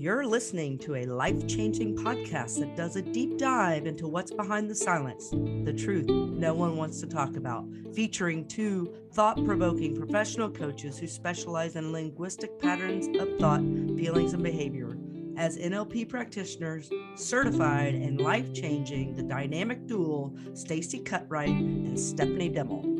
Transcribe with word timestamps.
You're 0.00 0.24
listening 0.24 0.78
to 0.78 0.94
a 0.94 1.04
life 1.04 1.46
changing 1.46 1.94
podcast 1.94 2.58
that 2.60 2.74
does 2.74 2.96
a 2.96 3.02
deep 3.02 3.36
dive 3.36 3.84
into 3.84 4.08
what's 4.08 4.30
behind 4.30 4.70
the 4.70 4.74
silence, 4.74 5.28
the 5.28 5.74
truth 5.74 6.06
no 6.06 6.54
one 6.54 6.78
wants 6.78 7.00
to 7.00 7.06
talk 7.06 7.36
about, 7.36 7.66
featuring 7.94 8.48
two 8.48 8.94
thought 9.12 9.44
provoking 9.44 9.94
professional 9.94 10.48
coaches 10.48 10.98
who 10.98 11.06
specialize 11.06 11.76
in 11.76 11.92
linguistic 11.92 12.58
patterns 12.58 13.14
of 13.20 13.38
thought, 13.38 13.60
feelings, 13.60 14.32
and 14.32 14.42
behavior. 14.42 14.96
As 15.36 15.58
NLP 15.58 16.08
practitioners, 16.08 16.90
certified 17.14 17.94
and 17.94 18.22
life 18.22 18.54
changing, 18.54 19.14
the 19.16 19.22
dynamic 19.22 19.86
duo, 19.86 20.32
Stacy 20.54 21.00
Cutright 21.00 21.50
and 21.50 22.00
Stephanie 22.00 22.48
Dimmel. 22.48 22.99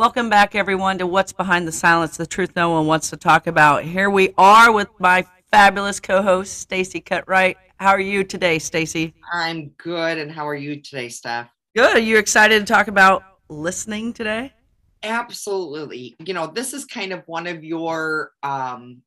Welcome 0.00 0.30
back, 0.30 0.54
everyone, 0.54 0.96
to 0.96 1.06
What's 1.06 1.30
Behind 1.30 1.68
the 1.68 1.72
Silence, 1.72 2.16
the 2.16 2.26
truth 2.26 2.56
no 2.56 2.70
one 2.70 2.86
wants 2.86 3.10
to 3.10 3.18
talk 3.18 3.46
about. 3.46 3.84
Here 3.84 4.08
we 4.08 4.32
are 4.38 4.72
with 4.72 4.88
my 4.98 5.26
fabulous 5.50 6.00
co-host, 6.00 6.58
Stacy 6.58 7.02
Cutright. 7.02 7.56
How 7.76 7.90
are 7.90 8.00
you 8.00 8.24
today, 8.24 8.58
Stacy? 8.58 9.12
I'm 9.30 9.68
good, 9.76 10.16
and 10.16 10.32
how 10.32 10.48
are 10.48 10.54
you 10.54 10.80
today, 10.80 11.10
Steph? 11.10 11.50
Good. 11.76 11.98
Are 11.98 12.00
you 12.00 12.16
excited 12.16 12.60
to 12.60 12.64
talk 12.64 12.88
about 12.88 13.22
listening 13.50 14.14
today? 14.14 14.54
Absolutely. 15.02 16.16
You 16.24 16.32
know, 16.32 16.46
this 16.46 16.72
is 16.72 16.86
kind 16.86 17.12
of 17.12 17.22
one 17.26 17.46
of 17.46 17.62
your 17.62 18.30
um 18.42 19.02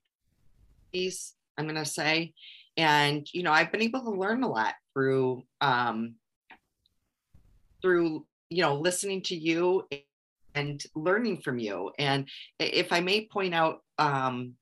piece, 0.94 1.34
I'm 1.58 1.66
gonna 1.66 1.86
say. 1.86 2.36
And 2.78 3.28
you 3.34 3.42
know, 3.42 3.52
I've 3.52 3.72
been 3.72 3.82
able 3.82 4.02
to 4.02 4.12
learn 4.12 4.44
a 4.44 4.48
lot 4.48 4.76
through 4.94 5.42
um 5.60 6.18
through 7.82 8.28
you 8.52 8.62
know 8.62 8.76
listening 8.76 9.24
to 9.24 9.36
you 9.36 9.88
and 10.56 10.84
learning 10.96 11.42
from 11.42 11.60
you. 11.60 11.92
And 12.00 12.28
if 12.60 12.92
I 12.92 13.00
may 13.00 13.28
point 13.28 13.54
out 13.54 13.82
um, 13.98 14.54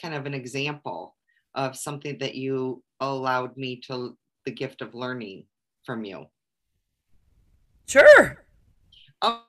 kind 0.00 0.14
of 0.14 0.26
an 0.26 0.34
example 0.34 1.16
of 1.54 1.76
something 1.76 2.18
that 2.18 2.34
you 2.34 2.82
allowed 3.00 3.56
me 3.56 3.80
to 3.86 4.16
the 4.44 4.50
gift 4.50 4.82
of 4.82 4.94
learning 4.94 5.44
from 5.84 6.04
you. 6.04 6.26
Sure. 7.86 8.44
Oh, 9.22 9.42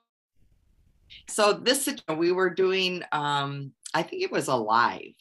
so 1.28 1.52
this 1.52 1.88
we 2.16 2.32
were 2.32 2.50
doing 2.50 3.02
um 3.12 3.72
I 3.94 4.02
think 4.02 4.22
it 4.22 4.32
was 4.32 4.48
a 4.48 4.56
live. 4.56 5.14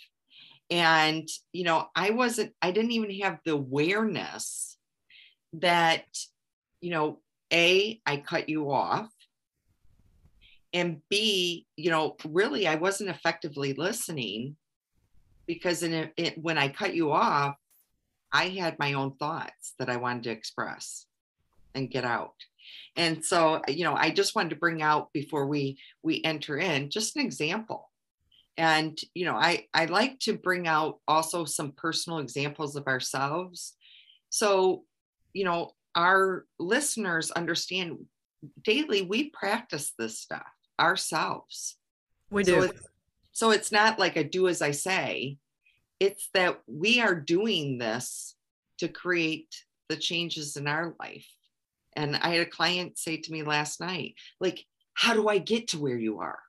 And 0.69 1.27
you 1.53 1.63
know, 1.63 1.87
I 1.95 2.11
wasn't 2.11 2.53
I 2.61 2.71
didn't 2.71 2.91
even 2.91 3.11
have 3.21 3.39
the 3.45 3.53
awareness 3.53 4.77
that 5.53 6.05
you 6.79 6.89
know, 6.89 7.19
A, 7.53 8.01
I 8.05 8.17
cut 8.17 8.49
you 8.49 8.71
off 8.71 9.09
and 10.73 11.01
b 11.09 11.65
you 11.75 11.89
know 11.89 12.15
really 12.25 12.67
i 12.67 12.75
wasn't 12.75 13.09
effectively 13.09 13.73
listening 13.73 14.55
because 15.47 15.83
in 15.83 16.09
it, 16.17 16.37
when 16.37 16.57
i 16.57 16.67
cut 16.67 16.93
you 16.95 17.11
off 17.11 17.55
i 18.31 18.47
had 18.49 18.79
my 18.79 18.93
own 18.93 19.15
thoughts 19.15 19.73
that 19.79 19.89
i 19.89 19.97
wanted 19.97 20.23
to 20.23 20.31
express 20.31 21.05
and 21.75 21.89
get 21.89 22.05
out. 22.05 22.33
And 22.95 23.23
so 23.23 23.61
you 23.67 23.83
know 23.83 23.95
i 23.95 24.09
just 24.09 24.35
wanted 24.35 24.49
to 24.49 24.55
bring 24.57 24.81
out 24.81 25.13
before 25.13 25.47
we 25.47 25.77
we 26.03 26.21
enter 26.23 26.57
in 26.57 26.89
just 26.89 27.15
an 27.15 27.25
example. 27.25 27.89
And 28.57 28.99
you 29.13 29.25
know 29.25 29.35
i 29.35 29.67
i 29.73 29.85
like 29.85 30.19
to 30.21 30.37
bring 30.37 30.67
out 30.67 30.99
also 31.07 31.45
some 31.45 31.71
personal 31.71 32.19
examples 32.19 32.75
of 32.75 32.87
ourselves. 32.87 33.75
So 34.29 34.83
you 35.33 35.45
know 35.45 35.71
our 35.95 36.45
listeners 36.59 37.31
understand 37.31 37.97
daily 38.63 39.01
we 39.03 39.29
practice 39.29 39.93
this 39.97 40.19
stuff 40.19 40.51
ourselves. 40.79 41.77
We 42.29 42.43
do. 42.43 42.51
So 42.51 42.61
it's, 42.63 42.87
so 43.31 43.51
it's 43.51 43.71
not 43.71 43.99
like 43.99 44.15
a 44.15 44.23
do 44.23 44.47
as 44.47 44.61
I 44.61 44.71
say, 44.71 45.37
it's 45.99 46.29
that 46.33 46.61
we 46.67 46.99
are 46.99 47.15
doing 47.15 47.77
this 47.77 48.35
to 48.79 48.87
create 48.87 49.63
the 49.89 49.95
changes 49.95 50.57
in 50.57 50.67
our 50.67 50.95
life. 50.99 51.27
And 51.93 52.15
I 52.15 52.29
had 52.29 52.47
a 52.47 52.49
client 52.49 52.97
say 52.97 53.17
to 53.17 53.31
me 53.31 53.43
last 53.43 53.79
night, 53.79 54.15
like, 54.39 54.65
how 54.93 55.13
do 55.13 55.27
I 55.27 55.37
get 55.37 55.69
to 55.69 55.79
where 55.79 55.97
you 55.97 56.19
are? 56.19 56.39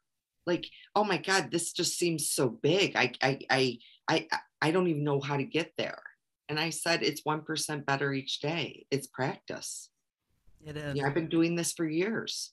Like, 0.46 0.66
oh 0.94 1.04
my 1.04 1.18
God, 1.18 1.50
this 1.50 1.72
just 1.72 1.98
seems 1.98 2.30
so 2.30 2.48
big. 2.48 2.96
I 2.96 3.12
I 3.22 3.38
I 3.50 3.78
I 4.08 4.28
I 4.60 4.70
don't 4.70 4.88
even 4.88 5.04
know 5.04 5.20
how 5.20 5.36
to 5.36 5.44
get 5.44 5.72
there. 5.76 6.02
And 6.48 6.58
I 6.58 6.70
said, 6.70 7.02
it's 7.02 7.22
1% 7.22 7.86
better 7.86 8.12
each 8.12 8.40
day. 8.40 8.86
It's 8.90 9.06
practice. 9.06 9.88
It 10.64 10.76
is. 10.76 10.96
Yeah, 10.96 11.06
I've 11.06 11.14
been 11.14 11.28
doing 11.28 11.56
this 11.56 11.72
for 11.72 11.86
years. 11.86 12.52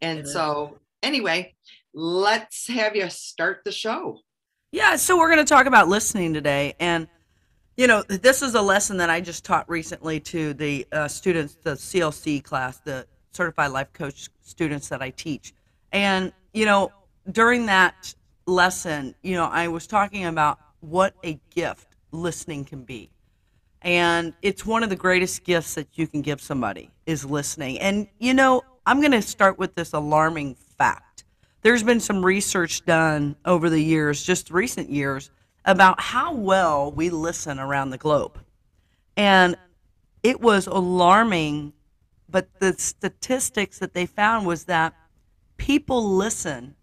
And 0.00 0.28
so, 0.28 0.78
anyway, 1.02 1.54
let's 1.94 2.68
have 2.68 2.96
you 2.96 3.08
start 3.10 3.60
the 3.64 3.72
show. 3.72 4.20
Yeah, 4.72 4.96
so 4.96 5.16
we're 5.16 5.28
going 5.28 5.44
to 5.44 5.48
talk 5.48 5.66
about 5.66 5.88
listening 5.88 6.34
today. 6.34 6.74
And, 6.80 7.06
you 7.76 7.86
know, 7.86 8.02
this 8.02 8.42
is 8.42 8.54
a 8.54 8.62
lesson 8.62 8.96
that 8.96 9.08
I 9.08 9.20
just 9.20 9.44
taught 9.44 9.68
recently 9.68 10.18
to 10.20 10.52
the 10.54 10.86
uh, 10.90 11.08
students, 11.08 11.56
the 11.62 11.74
CLC 11.74 12.42
class, 12.42 12.78
the 12.78 13.06
Certified 13.32 13.70
Life 13.70 13.92
Coach 13.92 14.28
students 14.42 14.88
that 14.88 15.00
I 15.00 15.10
teach. 15.10 15.54
And, 15.92 16.32
you 16.52 16.66
know, 16.66 16.92
during 17.30 17.66
that 17.66 18.14
lesson, 18.46 19.14
you 19.22 19.36
know, 19.36 19.44
I 19.44 19.68
was 19.68 19.86
talking 19.86 20.24
about 20.26 20.58
what 20.80 21.14
a 21.24 21.38
gift 21.54 21.96
listening 22.10 22.64
can 22.64 22.82
be. 22.82 23.10
And 23.82 24.32
it's 24.42 24.64
one 24.64 24.82
of 24.82 24.88
the 24.88 24.96
greatest 24.96 25.44
gifts 25.44 25.74
that 25.74 25.88
you 25.94 26.06
can 26.06 26.22
give 26.22 26.40
somebody 26.40 26.90
is 27.06 27.24
listening. 27.24 27.78
And, 27.78 28.08
you 28.18 28.34
know, 28.34 28.62
I'm 28.86 29.00
going 29.00 29.12
to 29.12 29.22
start 29.22 29.58
with 29.58 29.74
this 29.74 29.92
alarming 29.92 30.54
fact. 30.54 31.24
There's 31.62 31.82
been 31.82 32.00
some 32.00 32.24
research 32.24 32.84
done 32.84 33.36
over 33.44 33.70
the 33.70 33.80
years, 33.80 34.22
just 34.22 34.50
recent 34.50 34.90
years, 34.90 35.30
about 35.64 36.00
how 36.00 36.34
well 36.34 36.92
we 36.92 37.08
listen 37.08 37.58
around 37.58 37.90
the 37.90 37.98
globe. 37.98 38.38
And 39.16 39.56
it 40.22 40.40
was 40.40 40.66
alarming, 40.66 41.72
but 42.28 42.48
the 42.60 42.74
statistics 42.74 43.78
that 43.78 43.94
they 43.94 44.04
found 44.04 44.46
was 44.46 44.64
that 44.64 44.94
people 45.56 46.16
listen 46.16 46.74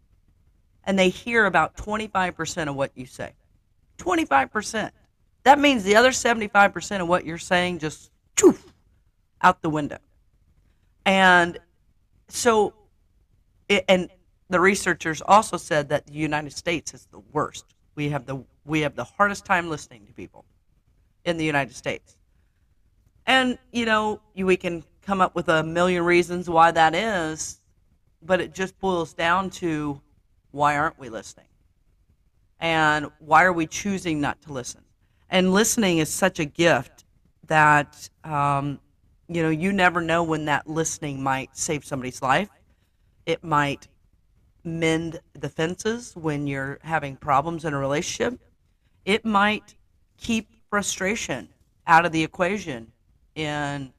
and 0.84 0.98
they 0.98 1.10
hear 1.10 1.46
about 1.46 1.78
25% 1.78 2.68
of 2.68 2.76
what 2.76 2.92
you 2.96 3.06
say. 3.06 3.34
25%. 4.00 4.92
That 5.44 5.60
means 5.60 5.84
the 5.84 5.96
other 5.96 6.10
75% 6.10 7.02
of 7.02 7.08
what 7.08 7.26
you're 7.26 7.38
saying 7.38 7.80
just 7.80 8.12
choof, 8.36 8.60
out 9.42 9.62
the 9.62 9.70
window. 9.70 9.98
And 11.06 11.60
so, 12.32 12.74
it, 13.68 13.86
and 13.88 14.10
the 14.50 14.60
researchers 14.60 15.22
also 15.26 15.58
said 15.58 15.90
that 15.90 16.08
the 16.08 16.14
United 16.14 16.54
States 16.54 16.94
is 16.94 17.08
the 17.12 17.22
worst. 17.32 17.66
We 17.96 18.10
have 18.10 18.26
the 18.26 18.44
we 18.64 18.82
have 18.82 18.96
the 18.96 19.04
hardest 19.04 19.46
time 19.46 19.70
listening 19.70 20.06
to 20.06 20.14
people 20.14 20.46
in 21.26 21.38
the 21.38 21.46
United 21.46 21.76
States. 21.76 22.18
And 23.26 23.58
you 23.72 23.86
know, 23.86 24.22
we 24.36 24.58
can 24.58 24.84
come 25.02 25.22
up 25.22 25.36
with 25.36 25.50
a 25.50 25.64
million 25.64 26.04
reasons 26.04 26.50
why 26.50 26.72
that 26.72 26.94
is, 26.96 27.60
but 28.22 28.40
it 28.42 28.54
just 28.54 28.80
boils 28.80 29.14
down 29.14 29.50
to 29.50 30.02
why 30.52 30.78
aren't 30.78 31.00
we 31.00 31.10
listening? 31.10 31.48
And 32.60 33.08
why 33.20 33.44
are 33.44 33.54
we 33.54 33.66
choosing 33.66 34.22
not 34.22 34.42
to 34.44 34.54
listen? 34.54 34.82
And 35.30 35.54
listening 35.54 35.98
is 35.98 36.10
such 36.10 36.40
a 36.40 36.46
gift 36.46 37.06
that 37.48 38.10
um, 38.24 38.80
you 39.28 39.44
know, 39.44 39.50
you 39.50 39.72
never 39.72 40.02
know 40.02 40.24
when 40.24 40.46
that 40.46 40.68
listening 40.68 41.22
might 41.22 41.56
save 41.56 41.86
somebody's 41.86 42.22
life. 42.22 42.50
It 43.26 43.44
might 43.44 43.88
mend 44.64 45.20
the 45.34 45.50
fences 45.50 46.14
when 46.16 46.48
you're 46.48 46.80
having 46.84 47.16
problems 47.16 47.66
in 47.66 47.74
a 47.74 47.78
relationship. 47.78 48.40
It 49.06 49.26
might 49.26 49.76
keep 50.18 50.50
frustration 50.70 51.50
out 51.88 52.06
of 52.06 52.12
the 52.12 52.24
equation 52.24 52.92
in 53.36 53.92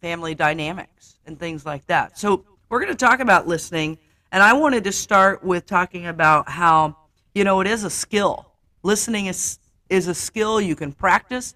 family 0.00 0.34
dynamics 0.34 1.18
and 1.26 1.38
things 1.38 1.64
like 1.64 1.86
that. 1.86 2.18
So, 2.18 2.44
we're 2.70 2.78
going 2.78 2.92
to 2.92 2.96
talk 2.96 3.20
about 3.20 3.46
listening. 3.46 3.98
And 4.32 4.42
I 4.42 4.52
wanted 4.52 4.84
to 4.84 4.92
start 4.92 5.42
with 5.42 5.66
talking 5.66 6.06
about 6.06 6.48
how, 6.48 6.96
you 7.34 7.42
know, 7.42 7.60
it 7.60 7.66
is 7.66 7.82
a 7.82 7.90
skill. 7.90 8.52
Listening 8.84 9.26
is, 9.26 9.58
is 9.88 10.06
a 10.06 10.14
skill 10.14 10.60
you 10.60 10.76
can 10.76 10.92
practice. 10.92 11.54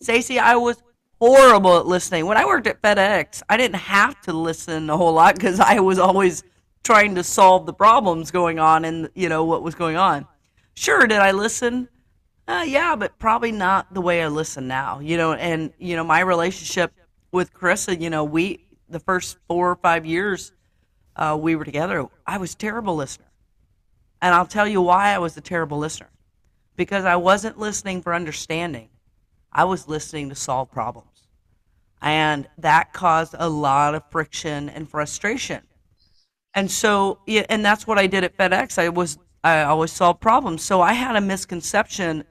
Stacey, 0.00 0.40
I 0.40 0.56
was 0.56 0.82
horrible 1.22 1.78
at 1.78 1.86
listening. 1.86 2.26
When 2.26 2.36
I 2.36 2.44
worked 2.44 2.66
at 2.66 2.82
FedEx, 2.82 3.44
I 3.48 3.56
didn't 3.56 3.76
have 3.76 4.20
to 4.22 4.32
listen 4.32 4.90
a 4.90 4.96
whole 4.96 5.12
lot 5.12 5.36
because 5.36 5.60
I 5.60 5.78
was 5.78 6.00
always 6.00 6.42
trying 6.82 7.14
to 7.14 7.22
solve 7.22 7.64
the 7.64 7.72
problems 7.72 8.32
going 8.32 8.58
on 8.58 8.84
and 8.84 9.08
you 9.14 9.28
know 9.28 9.44
what 9.44 9.62
was 9.62 9.76
going 9.76 9.94
on. 9.94 10.26
Sure, 10.74 11.06
did 11.06 11.20
I 11.20 11.30
listen? 11.30 11.88
Uh, 12.48 12.64
yeah, 12.66 12.96
but 12.96 13.16
probably 13.20 13.52
not 13.52 13.94
the 13.94 14.00
way 14.00 14.20
I 14.20 14.26
listen 14.26 14.66
now. 14.66 14.98
You 14.98 15.16
know, 15.16 15.34
and 15.34 15.72
you 15.78 15.94
know 15.94 16.02
my 16.02 16.18
relationship 16.18 16.92
with 17.30 17.54
Carissa. 17.54 18.00
You 18.00 18.10
know, 18.10 18.24
we 18.24 18.66
the 18.88 18.98
first 18.98 19.38
four 19.46 19.70
or 19.70 19.76
five 19.76 20.04
years 20.04 20.50
uh, 21.14 21.38
we 21.40 21.54
were 21.54 21.64
together, 21.64 22.04
I 22.26 22.38
was 22.38 22.56
terrible 22.56 22.96
listener, 22.96 23.30
and 24.20 24.34
I'll 24.34 24.46
tell 24.46 24.66
you 24.66 24.80
why 24.80 25.10
I 25.10 25.18
was 25.18 25.36
a 25.36 25.40
terrible 25.40 25.78
listener 25.78 26.10
because 26.74 27.04
I 27.04 27.14
wasn't 27.14 27.60
listening 27.60 28.02
for 28.02 28.12
understanding. 28.12 28.88
I 29.52 29.64
was 29.64 29.86
listening 29.86 30.30
to 30.30 30.34
solve 30.34 30.72
problems. 30.72 31.11
And 32.02 32.48
that 32.58 32.92
caused 32.92 33.34
a 33.38 33.48
lot 33.48 33.94
of 33.94 34.02
friction 34.10 34.68
and 34.68 34.88
frustration. 34.88 35.62
And 36.54 36.70
so, 36.70 37.20
yeah, 37.26 37.46
and 37.48 37.64
that's 37.64 37.86
what 37.86 37.98
I 37.98 38.06
did 38.06 38.24
at 38.24 38.36
FedEx. 38.36 38.78
I 38.78 38.88
was 38.88 39.18
I 39.44 39.62
always 39.62 39.92
solved 39.92 40.20
problems. 40.20 40.62
So 40.62 40.80
I 40.80 40.92
had 40.92 41.16
a 41.16 41.20
misconception, 41.20 42.24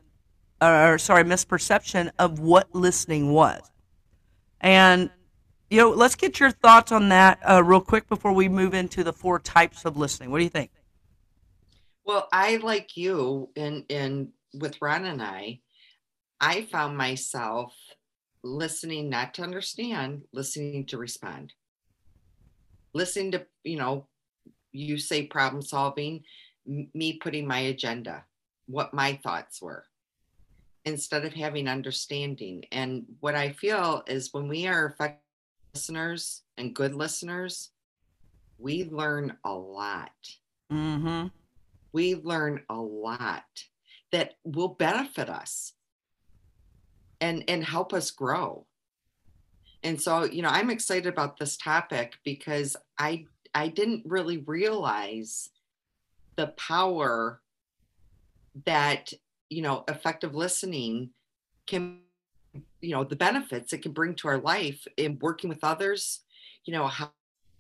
or 0.62 0.98
sorry, 0.98 1.24
misperception 1.24 2.12
of 2.20 2.40
what 2.40 2.74
listening 2.74 3.34
was. 3.34 3.62
And 4.62 5.10
you 5.70 5.78
know, 5.78 5.90
let's 5.90 6.16
get 6.16 6.40
your 6.40 6.52
thoughts 6.52 6.92
on 6.92 7.10
that 7.10 7.40
uh, 7.50 7.64
real 7.64 7.80
quick 7.80 8.10
before 8.10 8.34
we 8.34 8.50
move 8.50 8.74
into 8.74 9.06
the 9.06 9.14
four 9.14 9.40
types 9.40 9.86
of 9.86 9.96
listening. 9.96 10.30
What 10.30 10.40
do 10.40 10.44
you 10.44 10.50
think? 10.50 10.72
Well, 12.06 12.28
I 12.32 12.58
like 12.58 12.98
you 12.98 13.50
and 13.56 13.86
and 13.90 14.30
with 14.54 14.82
Ron 14.82 15.06
and 15.06 15.22
I, 15.22 15.60
I 16.42 16.64
found 16.64 16.98
myself 16.98 17.74
listening 18.44 19.10
not 19.10 19.34
to 19.36 19.44
understand, 19.44 20.24
listening 20.34 20.86
to 20.88 20.98
respond. 20.98 21.54
Listening 22.94 23.32
to, 23.32 23.46
you 23.64 23.78
know, 23.78 24.08
you 24.72 24.98
say 24.98 25.24
problem 25.24 25.62
solving, 25.62 26.24
me 26.66 27.14
putting 27.14 27.48
my 27.48 27.60
agenda, 27.60 28.24
what 28.68 28.94
my 28.94 29.20
thoughts 29.24 29.62
were, 29.62 29.86
instead 30.86 31.26
of 31.26 31.34
having 31.34 31.68
understanding. 31.68 32.64
And 32.72 33.06
what 33.20 33.36
I 33.36 33.52
feel 33.52 34.04
is 34.08 34.34
when 34.34 34.48
we 34.48 34.68
are 34.68 34.88
effective 34.88 35.20
listeners 35.74 36.44
and 36.58 36.76
good 36.76 36.94
listeners, 36.94 37.72
we 38.58 38.86
learn 38.86 39.38
a 39.44 39.54
lot. 39.54 40.12
Mm-hmm. 40.72 41.28
We 41.94 42.16
learn 42.16 42.64
a 42.70 42.76
lot 42.76 43.44
that 44.12 44.36
will 44.44 44.70
benefit 44.70 45.30
us 45.30 45.74
and 47.22 47.44
and 47.48 47.64
help 47.64 47.94
us 47.94 48.12
grow. 48.12 48.66
And 49.84 50.00
so, 50.00 50.26
you 50.26 50.42
know, 50.42 50.50
I'm 50.50 50.70
excited 50.70 51.08
about 51.08 51.38
this 51.38 51.56
topic 51.56 52.18
because 52.26 52.76
I 53.00 53.26
I 53.56 53.70
didn't 53.70 54.04
really 54.06 54.38
realize 54.38 55.50
the 56.36 56.48
power 56.48 57.42
that, 58.66 59.14
you 59.50 59.62
know, 59.62 59.84
effective 59.88 60.36
listening 60.36 61.12
can 61.68 62.00
you 62.82 62.92
know 62.92 63.04
the 63.04 63.16
benefits 63.16 63.72
it 63.72 63.82
can 63.82 63.94
bring 63.94 64.14
to 64.16 64.28
our 64.28 64.40
life 64.40 64.86
in 64.98 65.18
working 65.22 65.50
with 65.50 65.64
others 65.64 66.22
you 66.66 66.74
know 66.74 66.86
how 66.86 67.10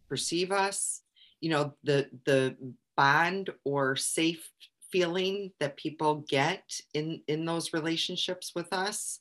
perceive 0.09 0.51
us 0.51 1.03
you 1.39 1.49
know 1.49 1.73
the 1.83 2.09
the 2.25 2.57
bond 2.97 3.49
or 3.63 3.95
safe 3.95 4.49
feeling 4.91 5.51
that 5.59 5.77
people 5.77 6.25
get 6.27 6.63
in 6.93 7.21
in 7.27 7.45
those 7.45 7.71
relationships 7.71 8.51
with 8.53 8.73
us 8.73 9.20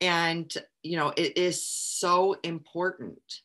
and 0.00 0.52
you 0.82 0.96
know 0.96 1.12
it 1.16 1.36
is 1.36 1.66
so 1.66 2.36
important. 2.42 3.42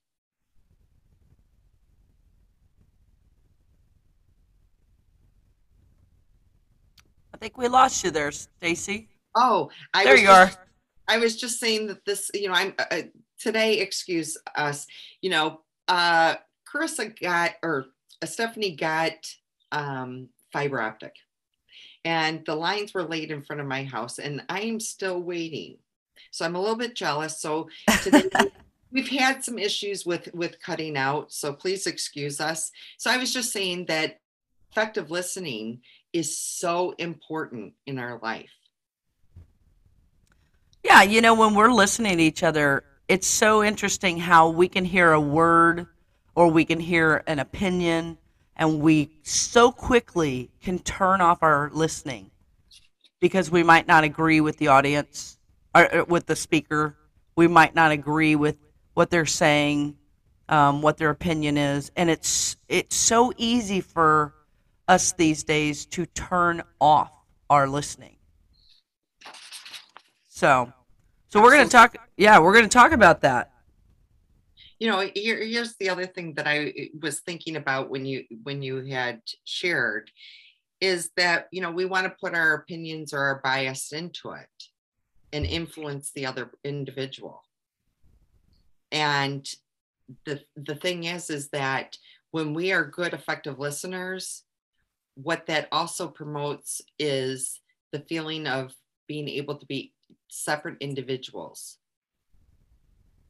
I 7.33 7.37
think 7.37 7.57
we 7.57 7.67
lost 7.67 8.03
you 8.03 8.11
there 8.11 8.31
stacy. 8.31 9.07
Oh 9.35 9.69
I 9.93 10.03
there 10.03 10.17
you 10.17 10.27
just, 10.27 10.57
are. 10.57 10.65
I 11.11 11.17
was 11.17 11.35
just 11.35 11.59
saying 11.59 11.87
that 11.87 12.05
this, 12.05 12.31
you 12.33 12.47
know, 12.47 12.53
I'm 12.53 12.73
uh, 12.79 12.85
uh, 12.89 13.01
today, 13.37 13.79
excuse 13.79 14.37
us, 14.55 14.87
you 15.21 15.29
know, 15.29 15.59
uh, 15.89 16.35
Carissa 16.65 17.19
got, 17.19 17.51
or 17.61 17.87
uh, 18.21 18.25
Stephanie 18.25 18.77
got 18.77 19.11
um, 19.73 20.29
fiber 20.53 20.79
optic. 20.79 21.13
And 22.05 22.45
the 22.45 22.55
lines 22.55 22.93
were 22.93 23.03
laid 23.03 23.29
in 23.29 23.41
front 23.41 23.61
of 23.61 23.67
my 23.67 23.83
house 23.83 24.19
and 24.19 24.41
I 24.47 24.61
am 24.61 24.79
still 24.79 25.21
waiting. 25.21 25.79
So 26.31 26.45
I'm 26.45 26.55
a 26.55 26.59
little 26.59 26.75
bit 26.75 26.95
jealous. 26.95 27.41
So 27.41 27.69
today 28.03 28.29
we've 28.91 29.09
had 29.09 29.43
some 29.43 29.57
issues 29.57 30.05
with, 30.05 30.29
with 30.33 30.61
cutting 30.61 30.97
out. 30.97 31.31
So 31.31 31.53
please 31.53 31.87
excuse 31.87 32.39
us. 32.39 32.71
So 32.97 33.11
I 33.11 33.17
was 33.17 33.33
just 33.33 33.51
saying 33.51 33.85
that 33.85 34.19
effective 34.71 35.11
listening 35.11 35.81
is 36.13 36.37
so 36.37 36.91
important 36.97 37.73
in 37.85 37.99
our 37.99 38.19
life 38.21 38.51
yeah, 40.83 41.03
you 41.03 41.21
know, 41.21 41.33
when 41.33 41.53
we're 41.53 41.71
listening 41.71 42.17
to 42.17 42.23
each 42.23 42.43
other, 42.43 42.83
it's 43.07 43.27
so 43.27 43.63
interesting 43.63 44.17
how 44.17 44.49
we 44.49 44.67
can 44.67 44.85
hear 44.85 45.11
a 45.11 45.21
word 45.21 45.87
or 46.35 46.47
we 46.47 46.65
can 46.65 46.79
hear 46.79 47.23
an 47.27 47.39
opinion 47.39 48.17
and 48.55 48.79
we 48.79 49.11
so 49.23 49.71
quickly 49.71 50.49
can 50.61 50.79
turn 50.79 51.21
off 51.21 51.43
our 51.43 51.69
listening 51.73 52.31
because 53.19 53.51
we 53.51 53.63
might 53.63 53.87
not 53.87 54.03
agree 54.03 54.41
with 54.41 54.57
the 54.57 54.67
audience 54.67 55.37
or 55.75 56.05
with 56.07 56.25
the 56.25 56.35
speaker. 56.35 56.97
We 57.35 57.47
might 57.47 57.75
not 57.75 57.91
agree 57.91 58.35
with 58.35 58.57
what 58.93 59.09
they're 59.09 59.25
saying, 59.25 59.95
um, 60.49 60.81
what 60.81 60.97
their 60.97 61.09
opinion 61.09 61.57
is, 61.57 61.91
and 61.95 62.09
it's 62.09 62.57
it's 62.67 62.95
so 62.95 63.33
easy 63.37 63.81
for 63.81 64.33
us 64.87 65.13
these 65.13 65.43
days 65.43 65.85
to 65.87 66.05
turn 66.05 66.61
off 66.79 67.11
our 67.49 67.67
listening. 67.67 68.17
So, 70.27 70.71
so 71.29 71.41
we're 71.41 71.51
going 71.51 71.65
to 71.65 71.71
talk. 71.71 71.95
Yeah, 72.17 72.39
we're 72.39 72.53
going 72.53 72.65
to 72.65 72.69
talk 72.69 72.91
about 72.91 73.21
that. 73.21 73.51
You 74.79 74.89
know, 74.89 75.07
here, 75.13 75.37
here's 75.37 75.75
the 75.77 75.89
other 75.89 76.07
thing 76.07 76.33
that 76.33 76.47
I 76.47 76.89
was 76.99 77.19
thinking 77.19 77.55
about 77.55 77.89
when 77.89 78.05
you 78.05 78.25
when 78.43 78.61
you 78.61 78.83
had 78.85 79.21
shared 79.45 80.11
is 80.81 81.11
that 81.15 81.47
you 81.51 81.61
know 81.61 81.71
we 81.71 81.85
want 81.85 82.05
to 82.05 82.15
put 82.19 82.33
our 82.33 82.55
opinions 82.55 83.13
or 83.13 83.19
our 83.19 83.39
bias 83.43 83.93
into 83.93 84.31
it 84.31 84.70
and 85.33 85.45
influence 85.45 86.11
the 86.11 86.25
other 86.25 86.51
individual. 86.63 87.43
And 88.91 89.47
the 90.25 90.41
the 90.57 90.75
thing 90.75 91.05
is 91.05 91.29
is 91.29 91.49
that 91.49 91.97
when 92.31 92.53
we 92.53 92.73
are 92.73 92.83
good 92.83 93.13
effective 93.13 93.59
listeners 93.59 94.43
what 95.15 95.45
that 95.47 95.67
also 95.71 96.07
promotes 96.07 96.81
is 96.97 97.59
the 97.91 97.99
feeling 97.99 98.47
of 98.47 98.73
being 99.07 99.27
able 99.27 99.55
to 99.55 99.65
be 99.65 99.93
separate 100.29 100.77
individuals 100.79 101.77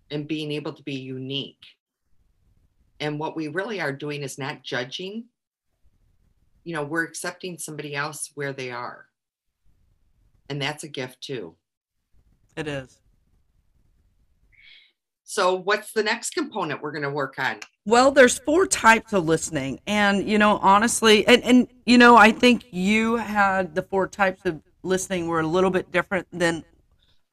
and 0.09 0.27
being 0.27 0.51
able 0.51 0.73
to 0.73 0.83
be 0.83 0.95
unique. 0.95 1.63
And 2.99 3.19
what 3.19 3.35
we 3.35 3.47
really 3.47 3.81
are 3.81 3.93
doing 3.93 4.21
is 4.21 4.37
not 4.37 4.63
judging. 4.63 5.25
You 6.63 6.75
know, 6.75 6.83
we're 6.83 7.03
accepting 7.03 7.57
somebody 7.57 7.95
else 7.95 8.31
where 8.35 8.53
they 8.53 8.69
are. 8.69 9.07
And 10.49 10.61
that's 10.61 10.83
a 10.83 10.89
gift 10.89 11.21
too. 11.21 11.55
It 12.55 12.67
is. 12.67 12.99
So, 15.23 15.55
what's 15.55 15.93
the 15.93 16.03
next 16.03 16.31
component 16.31 16.81
we're 16.81 16.91
going 16.91 17.03
to 17.03 17.09
work 17.09 17.35
on? 17.39 17.59
Well, 17.85 18.11
there's 18.11 18.39
four 18.39 18.67
types 18.67 19.13
of 19.13 19.25
listening. 19.25 19.79
And, 19.87 20.27
you 20.27 20.37
know, 20.37 20.57
honestly, 20.57 21.25
and, 21.25 21.41
and, 21.43 21.67
you 21.85 21.97
know, 21.97 22.17
I 22.17 22.31
think 22.31 22.65
you 22.71 23.15
had 23.15 23.73
the 23.73 23.81
four 23.81 24.07
types 24.07 24.45
of 24.45 24.61
listening 24.83 25.27
were 25.27 25.39
a 25.39 25.47
little 25.47 25.69
bit 25.69 25.89
different 25.89 26.27
than 26.33 26.65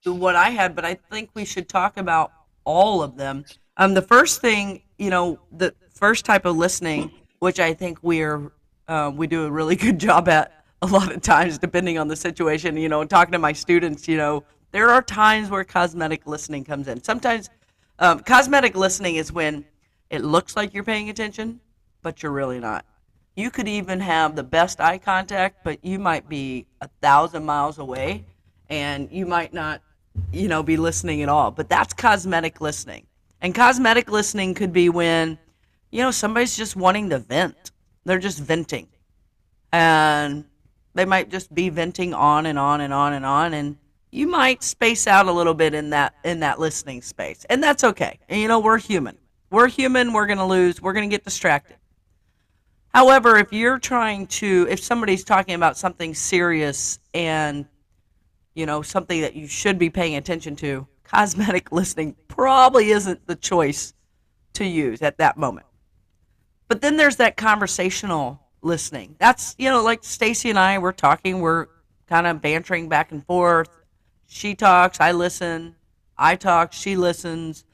what 0.05 0.37
I 0.37 0.51
had, 0.51 0.77
but 0.77 0.85
I 0.85 0.95
think 0.95 1.31
we 1.35 1.45
should 1.45 1.69
talk 1.69 1.97
about 1.97 2.33
all 2.65 3.03
of 3.03 3.17
them. 3.17 3.45
Um, 3.77 3.95
the 3.95 4.03
first 4.03 4.41
thing, 4.41 4.83
you 4.99 5.11
know, 5.11 5.41
the 5.51 5.75
first 5.91 6.25
type 6.25 6.45
of 6.45 6.57
listening, 6.57 7.11
which 7.41 7.59
I 7.61 7.75
think 7.75 7.99
we're 8.03 8.53
uh, 8.87 9.13
we 9.15 9.27
do 9.27 9.45
a 9.45 9.51
really 9.51 9.77
good 9.87 9.99
job 9.99 10.29
at 10.29 10.65
a 10.83 10.87
lot 10.87 11.13
of 11.13 11.21
times, 11.21 11.59
depending 11.59 11.99
on 11.99 12.09
the 12.09 12.17
situation. 12.17 12.77
You 12.77 12.89
know, 12.89 13.05
talking 13.05 13.33
to 13.33 13.39
my 13.39 13.53
students, 13.53 14.07
you 14.07 14.17
know, 14.17 14.45
there 14.71 14.91
are 14.91 15.03
times 15.03 15.51
where 15.51 15.65
cosmetic 15.65 16.27
listening 16.27 16.65
comes 16.65 16.89
in. 16.89 17.03
Sometimes 17.03 17.51
um, 17.99 18.21
cosmetic 18.21 18.77
listening 18.77 19.17
is 19.17 19.33
when 19.33 19.65
it 20.11 20.25
looks 20.25 20.57
like 20.57 20.75
you're 20.75 20.85
paying 20.85 21.11
attention, 21.11 21.61
but 22.03 22.23
you're 22.23 22.33
really 22.33 22.61
not. 22.61 22.85
You 23.37 23.51
could 23.51 23.69
even 23.69 24.01
have 24.01 24.37
the 24.37 24.43
best 24.43 24.81
eye 24.81 24.99
contact, 24.99 25.65
but 25.65 25.85
you 25.85 25.99
might 25.99 26.29
be 26.29 26.67
a 26.81 26.89
thousand 27.01 27.45
miles 27.45 27.79
away, 27.79 28.25
and 28.69 29.11
you 29.13 29.27
might 29.27 29.55
not 29.55 29.81
you 30.33 30.49
know, 30.49 30.63
be 30.63 30.77
listening 30.77 31.23
at 31.23 31.29
all. 31.29 31.51
But 31.51 31.69
that's 31.69 31.93
cosmetic 31.95 32.61
listening. 32.61 33.07
And 33.41 33.55
cosmetic 33.55 34.11
listening 34.11 34.55
could 34.55 34.73
be 34.73 34.89
when, 34.89 35.39
you 35.91 36.03
know, 36.03 36.11
somebody's 36.11 36.57
just 36.57 36.77
wanting 36.77 37.11
to 37.11 37.19
vent. 37.19 37.73
They're 38.05 38.19
just 38.19 38.41
venting. 38.41 38.89
And 39.73 40.45
they 40.95 41.05
might 41.05 41.31
just 41.31 41.55
be 41.55 41.69
venting 41.69 42.15
on 42.15 42.47
and 42.47 42.59
on 42.59 42.81
and 42.81 42.93
on 42.93 43.13
and 43.13 43.25
on 43.25 43.55
and 43.55 43.77
you 44.11 44.27
might 44.27 44.63
space 44.63 45.07
out 45.07 45.27
a 45.27 45.33
little 45.33 45.55
bit 45.55 45.75
in 45.75 45.91
that 45.91 46.15
in 46.25 46.41
that 46.41 46.59
listening 46.59 47.03
space. 47.03 47.45
And 47.49 47.63
that's 47.63 47.85
okay. 47.85 48.19
And 48.29 48.41
you 48.41 48.49
know, 48.49 48.61
we're 48.61 48.79
human. 48.79 49.19
We're 49.51 49.69
human, 49.69 50.13
we're 50.13 50.27
going 50.27 50.39
to 50.39 50.45
lose, 50.45 50.83
we're 50.83 50.93
going 50.93 51.09
to 51.09 51.15
get 51.15 51.25
distracted. 51.25 51.77
However, 52.95 53.37
if 53.37 53.53
you're 53.53 53.79
trying 53.79 54.27
to 54.27 54.67
if 54.69 54.81
somebody's 54.81 55.25
talking 55.25 55.55
about 55.55 55.77
something 55.77 56.15
serious 56.15 56.99
and 57.15 57.67
you 58.55 58.67
know, 58.67 58.83
something 58.83 59.21
that 59.21 59.37
you 59.37 59.47
should 59.47 59.79
be 59.79 59.89
paying 59.89 60.17
attention 60.17 60.57
to, 60.57 60.87
cosmetic 61.05 61.71
listening 61.73 62.17
probably 62.27 62.91
isn't 62.91 63.25
the 63.27 63.37
choice 63.37 63.95
to 64.55 64.65
use 64.65 65.01
at 65.01 65.19
that 65.19 65.37
moment. 65.37 65.67
But 66.67 66.81
then 66.81 66.97
there's 66.97 67.17
that 67.17 67.37
conversational 67.37 68.43
listening. 68.61 69.15
That's, 69.21 69.55
you 69.59 69.71
know, 69.71 69.83
like 69.83 70.03
Stacy 70.03 70.51
and 70.51 70.59
I, 70.59 70.79
we're 70.79 70.91
talking, 70.91 71.41
we're 71.41 71.67
kind 72.09 72.27
of 72.27 72.43
bantering 72.43 72.89
back 72.89 73.13
and 73.13 73.25
forth. 73.25 73.69
She 74.29 74.55
talks, 74.55 75.01
I 75.01 75.13
listen, 75.13 75.75
I 76.17 76.37
talk, 76.37 76.73
she 76.73 76.97
listens, 76.97 77.65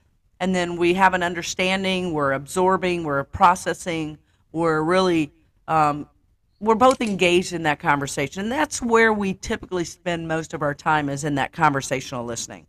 and 0.40 0.54
then 0.54 0.76
we 0.76 0.94
have 0.94 1.12
an 1.12 1.22
understanding, 1.22 2.12
we're 2.12 2.32
absorbing, 2.32 3.04
we're 3.04 3.24
processing, 3.24 4.18
we're 4.52 4.80
really 4.82 5.32
um, 5.66 6.08
we're 6.60 6.74
both 6.74 7.00
engaged 7.00 7.52
in 7.52 7.64
that 7.64 7.78
conversation. 7.78 8.42
And 8.42 8.52
that's 8.52 8.80
where 8.80 9.12
we 9.12 9.34
typically 9.34 9.84
spend 9.84 10.26
most 10.28 10.54
of 10.54 10.62
our 10.62 10.74
time 10.74 11.08
is 11.08 11.24
in 11.24 11.34
that 11.34 11.52
conversational 11.52 12.24
listening. 12.24 12.66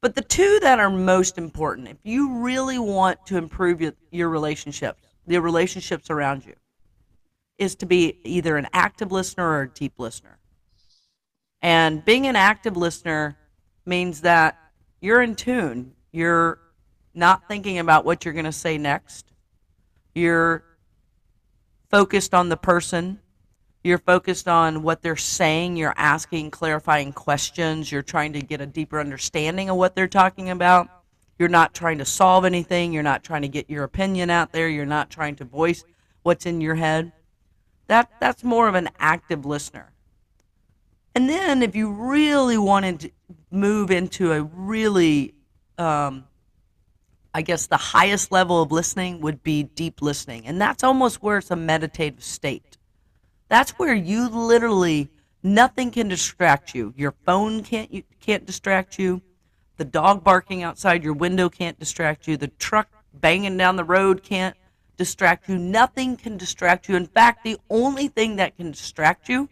But 0.00 0.14
the 0.14 0.22
two 0.22 0.58
that 0.60 0.78
are 0.78 0.90
most 0.90 1.38
important, 1.38 1.88
if 1.88 1.96
you 2.04 2.40
really 2.40 2.78
want 2.78 3.24
to 3.26 3.36
improve 3.36 3.80
your, 3.80 3.94
your 4.10 4.28
relationships, 4.28 5.02
the 5.26 5.40
relationships 5.40 6.10
around 6.10 6.44
you, 6.44 6.54
is 7.56 7.74
to 7.76 7.86
be 7.86 8.18
either 8.24 8.56
an 8.56 8.68
active 8.72 9.10
listener 9.10 9.48
or 9.48 9.62
a 9.62 9.68
deep 9.68 9.94
listener. 9.98 10.37
And 11.62 12.04
being 12.04 12.26
an 12.26 12.36
active 12.36 12.76
listener 12.76 13.36
means 13.84 14.20
that 14.22 14.58
you're 15.00 15.22
in 15.22 15.34
tune. 15.34 15.92
You're 16.12 16.58
not 17.14 17.48
thinking 17.48 17.78
about 17.78 18.04
what 18.04 18.24
you're 18.24 18.34
going 18.34 18.44
to 18.44 18.52
say 18.52 18.78
next. 18.78 19.32
You're 20.14 20.64
focused 21.90 22.34
on 22.34 22.48
the 22.48 22.56
person. 22.56 23.20
You're 23.82 23.98
focused 23.98 24.48
on 24.48 24.82
what 24.82 25.02
they're 25.02 25.16
saying. 25.16 25.76
You're 25.76 25.94
asking 25.96 26.50
clarifying 26.50 27.12
questions. 27.12 27.90
You're 27.90 28.02
trying 28.02 28.32
to 28.34 28.40
get 28.40 28.60
a 28.60 28.66
deeper 28.66 29.00
understanding 29.00 29.70
of 29.70 29.76
what 29.76 29.94
they're 29.94 30.08
talking 30.08 30.50
about. 30.50 30.88
You're 31.38 31.48
not 31.48 31.74
trying 31.74 31.98
to 31.98 32.04
solve 32.04 32.44
anything. 32.44 32.92
You're 32.92 33.02
not 33.04 33.22
trying 33.22 33.42
to 33.42 33.48
get 33.48 33.70
your 33.70 33.84
opinion 33.84 34.30
out 34.30 34.52
there. 34.52 34.68
You're 34.68 34.86
not 34.86 35.10
trying 35.10 35.36
to 35.36 35.44
voice 35.44 35.84
what's 36.22 36.46
in 36.46 36.60
your 36.60 36.74
head. 36.74 37.12
That 37.86 38.10
that's 38.20 38.44
more 38.44 38.68
of 38.68 38.74
an 38.74 38.90
active 38.98 39.46
listener. 39.46 39.92
And 41.18 41.28
then 41.28 41.64
if 41.64 41.74
you 41.74 41.90
really 41.90 42.58
wanted 42.58 43.00
to 43.00 43.10
move 43.50 43.90
into 43.90 44.30
a 44.30 44.40
really 44.40 45.34
um, 45.76 46.28
I 47.34 47.42
guess 47.42 47.66
the 47.66 47.76
highest 47.76 48.30
level 48.30 48.62
of 48.62 48.70
listening 48.70 49.20
would 49.22 49.42
be 49.42 49.64
deep 49.64 50.00
listening. 50.00 50.46
And 50.46 50.60
that's 50.60 50.84
almost 50.84 51.20
where 51.20 51.38
it's 51.38 51.50
a 51.50 51.56
meditative 51.56 52.22
state. 52.22 52.78
That's 53.48 53.72
where 53.80 53.96
you 53.96 54.28
literally 54.28 55.08
nothing 55.42 55.90
can 55.90 56.06
distract 56.06 56.72
you. 56.72 56.94
Your 56.96 57.16
phone 57.26 57.64
can't 57.64 57.92
you 57.92 58.04
can't 58.20 58.46
distract 58.46 58.96
you. 58.96 59.20
The 59.76 59.86
dog 59.86 60.22
barking 60.22 60.62
outside 60.62 61.02
your 61.02 61.14
window 61.14 61.48
can't 61.48 61.80
distract 61.80 62.28
you. 62.28 62.36
The 62.36 62.46
truck 62.46 62.86
banging 63.12 63.56
down 63.56 63.74
the 63.74 63.82
road 63.82 64.22
can't 64.22 64.54
distract 64.96 65.48
you. 65.48 65.58
Nothing 65.58 66.16
can 66.16 66.36
distract 66.36 66.88
you. 66.88 66.94
In 66.94 67.06
fact, 67.06 67.42
the 67.42 67.58
only 67.68 68.06
thing 68.06 68.36
that 68.36 68.56
can 68.56 68.70
distract 68.70 69.28
you 69.28 69.48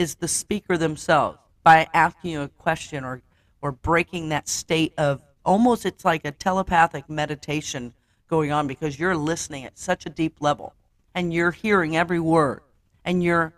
is 0.00 0.14
the 0.14 0.28
speaker 0.28 0.78
themselves 0.78 1.38
by 1.62 1.86
asking 1.92 2.30
you 2.30 2.40
a 2.40 2.48
question 2.48 3.04
or 3.04 3.20
or 3.60 3.70
breaking 3.70 4.30
that 4.30 4.48
state 4.48 4.94
of 4.96 5.22
almost 5.44 5.84
it's 5.84 6.06
like 6.06 6.24
a 6.24 6.30
telepathic 6.30 7.08
meditation 7.10 7.92
going 8.26 8.50
on 8.50 8.66
because 8.66 8.98
you're 8.98 9.16
listening 9.16 9.64
at 9.66 9.78
such 9.78 10.06
a 10.06 10.08
deep 10.08 10.36
level 10.40 10.74
and 11.14 11.34
you're 11.34 11.50
hearing 11.50 11.96
every 11.96 12.18
word 12.18 12.62
and 13.04 13.22
you're 13.22 13.52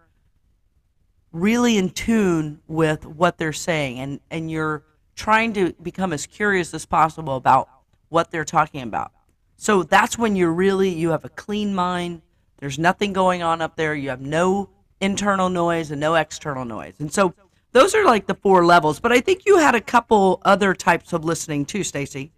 really 1.30 1.76
in 1.76 1.88
tune 1.88 2.60
with 2.66 3.06
what 3.06 3.38
they're 3.38 3.52
saying 3.52 4.00
and, 4.00 4.18
and 4.28 4.50
you're 4.50 4.82
trying 5.14 5.52
to 5.52 5.72
become 5.74 6.12
as 6.12 6.26
curious 6.26 6.74
as 6.74 6.84
possible 6.84 7.36
about 7.36 7.68
what 8.08 8.32
they're 8.32 8.44
talking 8.44 8.82
about. 8.82 9.12
So 9.56 9.84
that's 9.84 10.18
when 10.18 10.34
you're 10.34 10.52
really 10.52 10.88
you 10.88 11.10
have 11.10 11.24
a 11.24 11.28
clean 11.28 11.72
mind. 11.72 12.22
There's 12.58 12.80
nothing 12.80 13.12
going 13.12 13.44
on 13.44 13.62
up 13.62 13.76
there. 13.76 13.94
You 13.94 14.08
have 14.08 14.20
no 14.20 14.70
internal 15.02 15.48
noise 15.48 15.90
and 15.90 16.00
no 16.00 16.14
external 16.14 16.64
noise 16.64 16.94
and 16.98 17.12
so 17.12 17.34
those 17.72 17.94
are 17.94 18.04
like 18.04 18.26
the 18.26 18.34
four 18.34 18.64
levels, 18.64 19.00
but 19.00 19.12
I 19.12 19.20
think 19.20 19.46
you 19.46 19.56
had 19.56 19.74
a 19.74 19.80
couple 19.80 20.40
other 20.44 20.74
types 20.74 21.12
of 21.12 21.24
listening 21.24 21.64
too, 21.64 21.82
Stacy. 21.82 22.30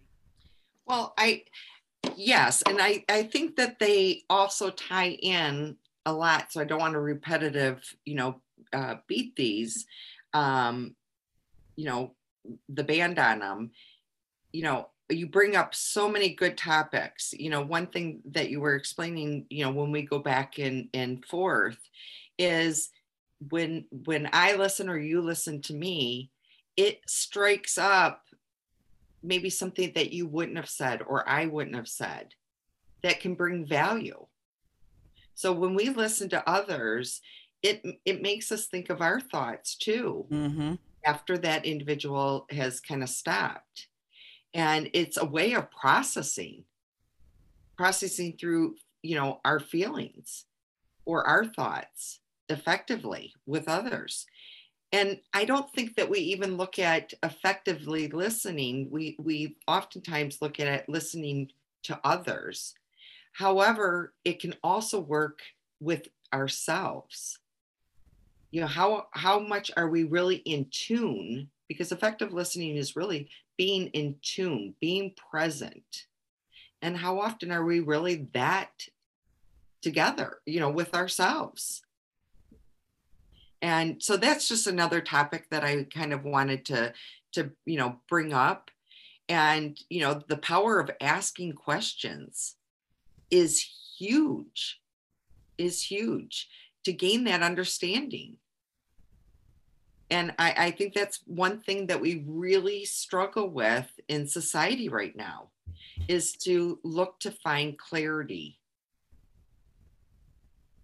Well, 0.87 1.13
I 1.19 1.43
yes, 2.17 2.63
and 2.63 2.81
I 2.81 3.05
I 3.09 3.25
think 3.25 3.57
that 3.57 3.79
they 3.79 4.23
also 4.31 4.71
tie 4.71 5.11
in 5.11 5.77
a 6.07 6.13
lot. 6.13 6.53
So 6.53 6.61
I 6.61 6.65
don't 6.65 6.79
want 6.79 6.93
to 6.93 7.01
repetitive, 7.01 7.83
you 8.05 8.15
know, 8.15 8.41
uh, 8.73 8.97
beat 9.09 9.35
these, 9.35 9.87
um, 10.33 10.95
you 11.77 11.87
know, 11.87 12.15
the 12.69 12.85
band 12.85 13.19
on 13.19 13.41
them. 13.41 13.71
You 14.53 14.63
know, 14.63 14.89
you 15.09 15.27
bring 15.27 15.57
up 15.57 15.75
so 15.75 16.09
many 16.09 16.35
good 16.35 16.57
topics. 16.57 17.35
You 17.37 17.51
know, 17.51 17.63
one 17.63 17.89
thing 17.89 18.21
that 18.31 18.51
you 18.51 18.61
were 18.61 18.77
explaining, 18.77 19.47
you 19.51 19.65
know, 19.65 19.73
when 19.73 19.91
we 19.91 20.03
go 20.03 20.21
back 20.21 20.61
in 20.61 20.91
and 20.95 21.25
fourth, 21.25 21.79
is 22.39 22.91
when 23.51 23.85
when 23.91 24.29
I 24.33 24.55
listen 24.55 24.89
or 24.89 24.99
you 24.99 25.21
listen 25.21 25.61
to 25.63 25.75
me, 25.75 26.31
it 26.77 27.01
strikes 27.07 27.79
up 27.79 28.23
maybe 29.23 29.51
something 29.51 29.93
that 29.95 30.13
you 30.13 30.27
wouldn't 30.27 30.57
have 30.57 30.69
said 30.69 31.03
or 31.07 31.29
I 31.29 31.47
wouldn't 31.47 31.77
have 31.77 31.89
said 31.89 32.35
that 33.03 33.21
can 33.21 33.35
bring 33.35 33.67
value. 33.67 34.27
So 35.35 35.53
when 35.53 35.75
we 35.75 35.89
listen 35.89 36.29
to 36.31 36.49
others, 36.49 37.21
it 37.63 37.83
it 38.05 38.23
makes 38.23 38.53
us 38.53 38.67
think 38.67 38.91
of 38.91 39.01
our 39.01 39.21
thoughts 39.21 39.77
too. 39.77 40.27
Mm-hmm. 40.31 40.75
After 41.07 41.37
that 41.39 41.67
individual 41.67 42.47
has 42.51 42.81
kind 42.81 43.03
of 43.03 43.09
stopped, 43.09 43.89
and 44.55 44.89
it's 44.95 45.17
a 45.17 45.25
way 45.25 45.53
of 45.53 45.71
processing, 45.71 46.65
processing 47.77 48.37
through 48.39 48.77
you 49.03 49.17
know 49.17 49.41
our 49.45 49.61
feelings 49.61 50.45
or 51.05 51.27
our 51.27 51.45
thoughts 51.45 52.21
effectively 52.49 53.33
with 53.47 53.69
others. 53.69 54.27
And 54.93 55.19
i 55.33 55.45
don't 55.45 55.73
think 55.73 55.97
that 55.97 56.09
we 56.09 56.19
even 56.21 56.57
look 56.57 56.79
at 56.79 57.13
effectively 57.23 58.09
listening. 58.09 58.89
We 58.91 59.17
we 59.19 59.57
oftentimes 59.67 60.41
look 60.41 60.61
at 60.61 60.89
listening 60.89 61.51
to 61.85 61.99
others. 62.05 62.75
However 63.33 64.15
it 64.25 64.41
can 64.41 64.55
also 64.63 65.01
work 65.01 65.41
with 65.81 66.09
ourselves. 66.33 67.39
You 68.51 68.61
know 68.61 68.67
how 68.69 69.09
how 69.13 69.41
much 69.41 69.71
are 69.77 69.89
we 69.89 70.05
really 70.05 70.37
in 70.37 70.67
tune? 70.71 71.51
Because 71.69 71.91
effective 71.91 72.33
listening 72.33 72.77
is 72.77 72.97
really 72.97 73.29
being 73.57 73.89
in 73.89 74.17
tune 74.23 74.75
being 74.81 75.15
present. 75.31 76.07
And 76.83 76.97
how 76.97 77.19
often 77.19 77.51
are 77.51 77.65
we 77.65 77.81
really 77.81 78.29
that 78.35 78.89
together 79.85 80.39
you 80.47 80.61
know 80.61 80.71
with 80.71 80.95
ourselves 80.95 81.84
and 83.65 84.01
so 84.01 84.17
that's 84.17 84.47
just 84.47 84.67
another 84.67 85.01
topic 85.01 85.49
that 85.51 85.65
i 85.65 85.85
kind 85.85 86.13
of 86.13 86.25
wanted 86.25 86.67
to 86.67 86.93
to 87.35 87.51
you 87.67 87.77
know 87.77 87.97
bring 88.09 88.33
up. 88.33 88.71
And 89.29 89.79
you 89.89 90.01
know 90.01 90.23
the 90.29 90.37
power 90.37 90.81
of 90.81 90.91
asking 91.01 91.53
questions 91.53 92.57
is 93.31 93.67
huge 93.99 94.81
is 95.57 95.83
huge 95.83 96.49
to 96.85 96.93
gain 96.93 97.25
that 97.25 97.43
understanding. 97.43 98.37
And 100.11 100.35
I, 100.39 100.55
I 100.67 100.71
think 100.73 100.93
that's 100.93 101.21
one 101.27 101.61
thing 101.61 101.87
that 101.87 102.01
we 102.01 102.25
really 102.27 102.85
struggle 102.85 103.49
with 103.49 103.91
in 104.09 104.27
society 104.27 104.91
right 104.91 105.17
now 105.17 105.49
is 106.07 106.33
to 106.33 106.79
look 106.85 107.19
to 107.21 107.31
find 107.31 107.79
clarity 107.79 108.59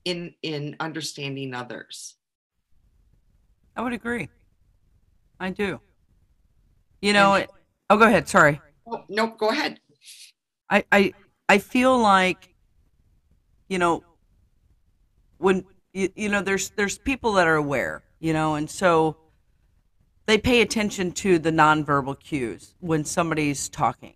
in 0.07 0.35
in 0.43 0.77
understanding 0.81 1.53
others 1.53 2.17
I 3.81 3.83
would 3.83 3.95
agree. 3.95 4.29
I 5.41 5.49
do. 5.49 5.81
You 7.01 7.15
know, 7.15 7.33
it, 7.33 7.51
oh, 7.89 7.97
go 7.97 8.05
ahead. 8.05 8.29
Sorry. 8.29 8.61
Oh, 8.87 9.05
nope, 9.09 9.39
go 9.39 9.49
ahead. 9.49 9.81
I, 10.69 10.85
I, 10.93 11.15
I 11.49 11.57
feel 11.57 11.97
like, 11.97 12.55
you 13.71 13.79
know, 13.79 14.05
when 15.39 15.65
you, 15.95 16.11
you 16.15 16.29
know, 16.29 16.43
there's 16.43 16.69
there's 16.77 16.99
people 16.99 17.33
that 17.33 17.47
are 17.47 17.55
aware, 17.55 18.03
you 18.19 18.35
know, 18.35 18.55
and 18.55 18.69
so 18.69 19.17
they 20.27 20.37
pay 20.37 20.61
attention 20.61 21.13
to 21.13 21.39
the 21.39 21.51
nonverbal 21.51 22.21
cues 22.21 22.75
when 22.81 23.07
somebody's 23.07 23.71
talking, 23.71 24.13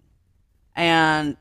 and 0.76 1.38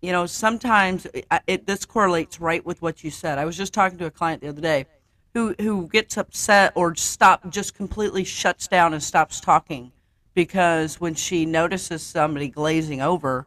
you 0.00 0.10
know, 0.10 0.24
sometimes 0.24 1.04
it, 1.12 1.26
it 1.46 1.66
this 1.66 1.84
correlates 1.84 2.40
right 2.40 2.64
with 2.64 2.80
what 2.80 3.04
you 3.04 3.10
said. 3.10 3.36
I 3.36 3.44
was 3.44 3.58
just 3.58 3.74
talking 3.74 3.98
to 3.98 4.06
a 4.06 4.10
client 4.10 4.40
the 4.40 4.48
other 4.48 4.62
day 4.62 4.86
who 5.34 5.54
who 5.60 5.88
gets 5.88 6.16
upset 6.16 6.72
or 6.74 6.94
stop 6.94 7.48
just 7.50 7.74
completely 7.74 8.24
shuts 8.24 8.68
down 8.68 8.92
and 8.92 9.02
stops 9.02 9.40
talking. 9.40 9.92
Because 10.34 11.00
when 11.00 11.14
she 11.14 11.44
notices 11.44 12.02
somebody 12.02 12.48
glazing 12.48 13.00
over 13.00 13.46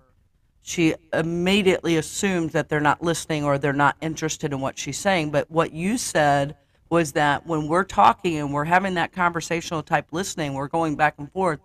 she 0.67 0.95
immediately 1.13 1.95
assumes 1.95 2.51
that 2.53 2.69
they're 2.69 2.79
not 2.79 2.99
listening 2.99 3.43
or 3.43 3.59
they're 3.59 3.71
not 3.71 3.95
interested 4.01 4.51
in 4.51 4.59
what 4.59 4.79
she's 4.79 4.97
saying. 4.97 5.29
But 5.29 5.49
what 5.51 5.71
you 5.73 5.95
said 5.95 6.55
was 6.89 7.11
that 7.13 7.45
when 7.45 7.67
we're 7.67 7.83
talking 7.83 8.37
and 8.37 8.53
we're 8.53 8.65
having 8.65 8.95
that 8.95 9.11
conversational 9.11 9.83
type 9.83 10.07
listening 10.11 10.53
we're 10.53 10.67
going 10.67 10.95
back 10.95 11.15
and 11.17 11.31
forth 11.31 11.59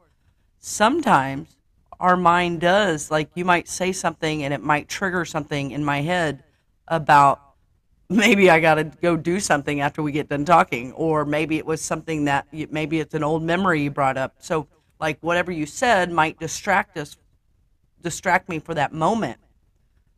sometimes 0.58 1.56
our 1.98 2.16
mind 2.16 2.60
does 2.60 3.10
like 3.10 3.30
you 3.34 3.44
might 3.44 3.68
say 3.68 3.92
something 3.92 4.42
and 4.42 4.54
it 4.54 4.62
might 4.62 4.88
trigger 4.88 5.24
something 5.24 5.70
in 5.70 5.84
my 5.84 6.00
head 6.00 6.42
about 6.88 7.49
maybe 8.10 8.50
I 8.50 8.60
got 8.60 8.74
to 8.74 8.84
go 8.84 9.16
do 9.16 9.40
something 9.40 9.80
after 9.80 10.02
we 10.02 10.12
get 10.12 10.28
done 10.28 10.44
talking, 10.44 10.92
or 10.92 11.24
maybe 11.24 11.56
it 11.56 11.64
was 11.64 11.80
something 11.80 12.24
that 12.24 12.46
maybe 12.52 13.00
it's 13.00 13.14
an 13.14 13.22
old 13.22 13.42
memory 13.42 13.82
you 13.82 13.90
brought 13.90 14.18
up. 14.18 14.34
So, 14.40 14.66
like 14.98 15.18
whatever 15.20 15.50
you 15.50 15.64
said 15.64 16.10
might 16.10 16.38
distract 16.38 16.98
us, 16.98 17.16
distract 18.02 18.48
me 18.48 18.58
for 18.58 18.74
that 18.74 18.92
moment, 18.92 19.38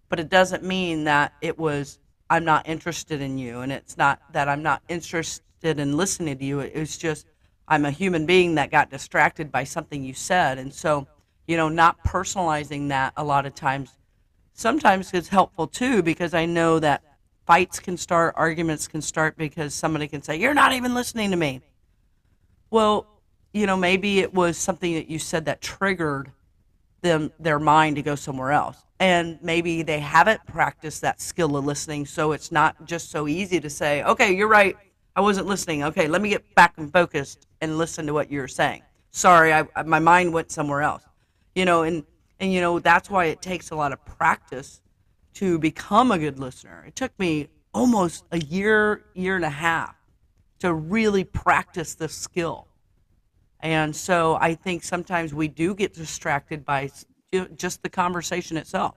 but 0.08 0.18
it 0.18 0.28
doesn't 0.28 0.64
mean 0.64 1.04
that 1.04 1.34
it 1.40 1.56
was 1.56 1.98
I'm 2.30 2.44
not 2.44 2.66
interested 2.66 3.20
in 3.20 3.36
you. 3.36 3.60
And 3.60 3.70
it's 3.70 3.98
not 3.98 4.20
that 4.32 4.48
I'm 4.48 4.62
not 4.62 4.82
interested 4.88 5.42
in 5.62 5.96
listening 5.96 6.38
to 6.38 6.44
you. 6.44 6.60
It's 6.60 6.96
just 6.96 7.26
I'm 7.68 7.84
a 7.84 7.90
human 7.90 8.24
being 8.24 8.54
that 8.54 8.70
got 8.70 8.90
distracted 8.90 9.52
by 9.52 9.64
something 9.64 10.02
you 10.02 10.14
said. 10.14 10.58
And 10.58 10.72
so, 10.72 11.06
you 11.46 11.58
know, 11.58 11.68
not 11.68 12.02
personalizing 12.04 12.88
that 12.88 13.12
a 13.18 13.22
lot 13.22 13.44
of 13.44 13.54
times 13.54 13.98
sometimes 14.54 15.12
is 15.12 15.28
helpful 15.28 15.66
too 15.66 16.02
because 16.02 16.32
I 16.32 16.46
know 16.46 16.78
that 16.78 17.02
fights 17.46 17.80
can 17.80 17.96
start, 17.96 18.34
arguments 18.36 18.88
can 18.88 19.02
start 19.02 19.36
because 19.36 19.74
somebody 19.74 20.08
can 20.08 20.22
say, 20.22 20.36
You're 20.36 20.54
not 20.54 20.72
even 20.72 20.94
listening 20.94 21.30
to 21.30 21.36
me. 21.36 21.60
Well, 22.70 23.06
you 23.52 23.66
know, 23.66 23.76
maybe 23.76 24.20
it 24.20 24.32
was 24.32 24.56
something 24.56 24.94
that 24.94 25.08
you 25.08 25.18
said 25.18 25.44
that 25.44 25.60
triggered 25.60 26.32
them 27.02 27.32
their 27.38 27.58
mind 27.58 27.96
to 27.96 28.02
go 28.02 28.14
somewhere 28.14 28.52
else. 28.52 28.78
And 29.00 29.38
maybe 29.42 29.82
they 29.82 29.98
haven't 29.98 30.44
practiced 30.46 31.00
that 31.00 31.20
skill 31.20 31.56
of 31.56 31.64
listening, 31.64 32.06
so 32.06 32.32
it's 32.32 32.52
not 32.52 32.84
just 32.86 33.10
so 33.10 33.26
easy 33.26 33.58
to 33.60 33.68
say, 33.68 34.02
"Okay, 34.04 34.32
you're 34.32 34.48
right. 34.48 34.76
I 35.16 35.20
wasn't 35.20 35.48
listening. 35.48 35.82
Okay, 35.84 36.06
let 36.06 36.22
me 36.22 36.28
get 36.28 36.54
back 36.54 36.74
and 36.76 36.92
focused 36.92 37.46
and 37.60 37.76
listen 37.76 38.06
to 38.06 38.14
what 38.14 38.30
you're 38.30 38.48
saying." 38.48 38.82
Sorry, 39.10 39.52
I, 39.52 39.66
my 39.84 39.98
mind 39.98 40.32
went 40.32 40.52
somewhere 40.52 40.82
else. 40.82 41.02
You 41.56 41.64
know, 41.64 41.82
and 41.82 42.04
and 42.38 42.52
you 42.52 42.60
know 42.60 42.78
that's 42.78 43.10
why 43.10 43.26
it 43.26 43.42
takes 43.42 43.70
a 43.70 43.74
lot 43.74 43.92
of 43.92 44.04
practice 44.04 44.81
to 45.34 45.58
become 45.58 46.10
a 46.10 46.18
good 46.18 46.38
listener. 46.38 46.84
It 46.86 46.96
took 46.96 47.18
me 47.18 47.48
almost 47.72 48.24
a 48.32 48.38
year, 48.38 49.04
year 49.14 49.36
and 49.36 49.44
a 49.44 49.50
half 49.50 49.94
to 50.60 50.72
really 50.72 51.24
practice 51.24 51.94
this 51.94 52.14
skill. 52.14 52.68
And 53.60 53.94
so 53.94 54.36
I 54.40 54.54
think 54.54 54.82
sometimes 54.82 55.32
we 55.32 55.48
do 55.48 55.74
get 55.74 55.94
distracted 55.94 56.64
by 56.64 56.90
just 57.56 57.82
the 57.82 57.88
conversation 57.88 58.56
itself. 58.56 58.96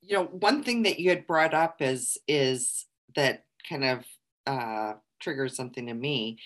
You 0.00 0.18
know, 0.18 0.24
one 0.24 0.62
thing 0.62 0.82
that 0.82 0.98
you 0.98 1.10
had 1.10 1.26
brought 1.26 1.54
up 1.54 1.76
is 1.80 2.18
is 2.26 2.86
that 3.14 3.44
kind 3.68 3.84
of 3.84 4.04
uh, 4.46 4.94
triggers 5.20 5.54
something 5.54 5.86
to 5.86 5.94
me 5.94 6.38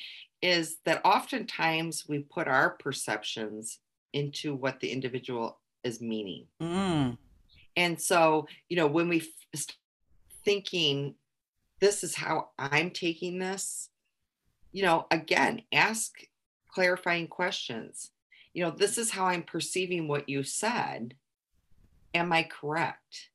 is 0.42 0.78
that 0.84 1.00
oftentimes 1.04 2.04
we 2.08 2.18
put 2.18 2.46
our 2.46 2.70
perceptions 2.70 3.78
into 4.12 4.54
what 4.54 4.80
the 4.80 4.90
individual 4.90 5.60
is 5.82 6.00
meaning. 6.00 6.46
Mm. 6.60 7.16
And 7.76 8.00
so, 8.00 8.48
you 8.68 8.76
know, 8.76 8.86
when 8.86 9.08
we 9.08 9.20
start 9.54 9.76
thinking, 10.44 11.14
this 11.80 12.02
is 12.02 12.14
how 12.14 12.50
I'm 12.58 12.90
taking 12.90 13.38
this, 13.38 13.90
you 14.72 14.82
know, 14.82 15.06
again, 15.10 15.62
ask 15.72 16.12
clarifying 16.68 17.28
questions. 17.28 18.10
You 18.54 18.64
know, 18.64 18.70
this 18.70 18.96
is 18.96 19.10
how 19.10 19.26
I'm 19.26 19.42
perceiving 19.42 20.08
what 20.08 20.28
you 20.28 20.42
said. 20.42 21.14
Am 22.14 22.32
I 22.32 22.44
correct? 22.44 23.28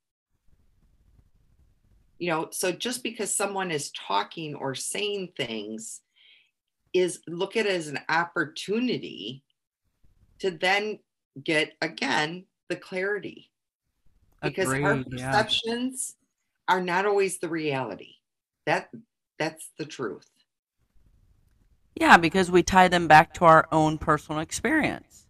You 2.17 2.29
know, 2.29 2.47
so 2.51 2.71
just 2.71 3.03
because 3.03 3.35
someone 3.35 3.69
is 3.69 3.91
talking 3.91 4.55
or 4.55 4.73
saying 4.73 5.33
things 5.37 6.01
is 6.93 7.21
look 7.27 7.55
at 7.55 7.65
it 7.65 7.71
as 7.71 7.87
an 7.87 7.99
opportunity 8.09 9.43
to 10.39 10.51
then 10.51 10.99
get 11.43 11.73
again 11.81 12.45
the 12.69 12.75
clarity 12.75 13.50
because 14.41 14.67
Agreed, 14.67 14.83
our 14.83 15.03
perceptions 15.03 16.15
yeah. 16.67 16.75
are 16.75 16.81
not 16.81 17.05
always 17.05 17.39
the 17.39 17.49
reality. 17.49 18.15
That 18.65 18.89
that's 19.37 19.71
the 19.77 19.85
truth. 19.85 20.29
Yeah, 21.95 22.17
because 22.17 22.49
we 22.49 22.63
tie 22.63 22.87
them 22.87 23.07
back 23.07 23.33
to 23.35 23.45
our 23.45 23.67
own 23.71 23.97
personal 23.97 24.41
experience. 24.41 25.27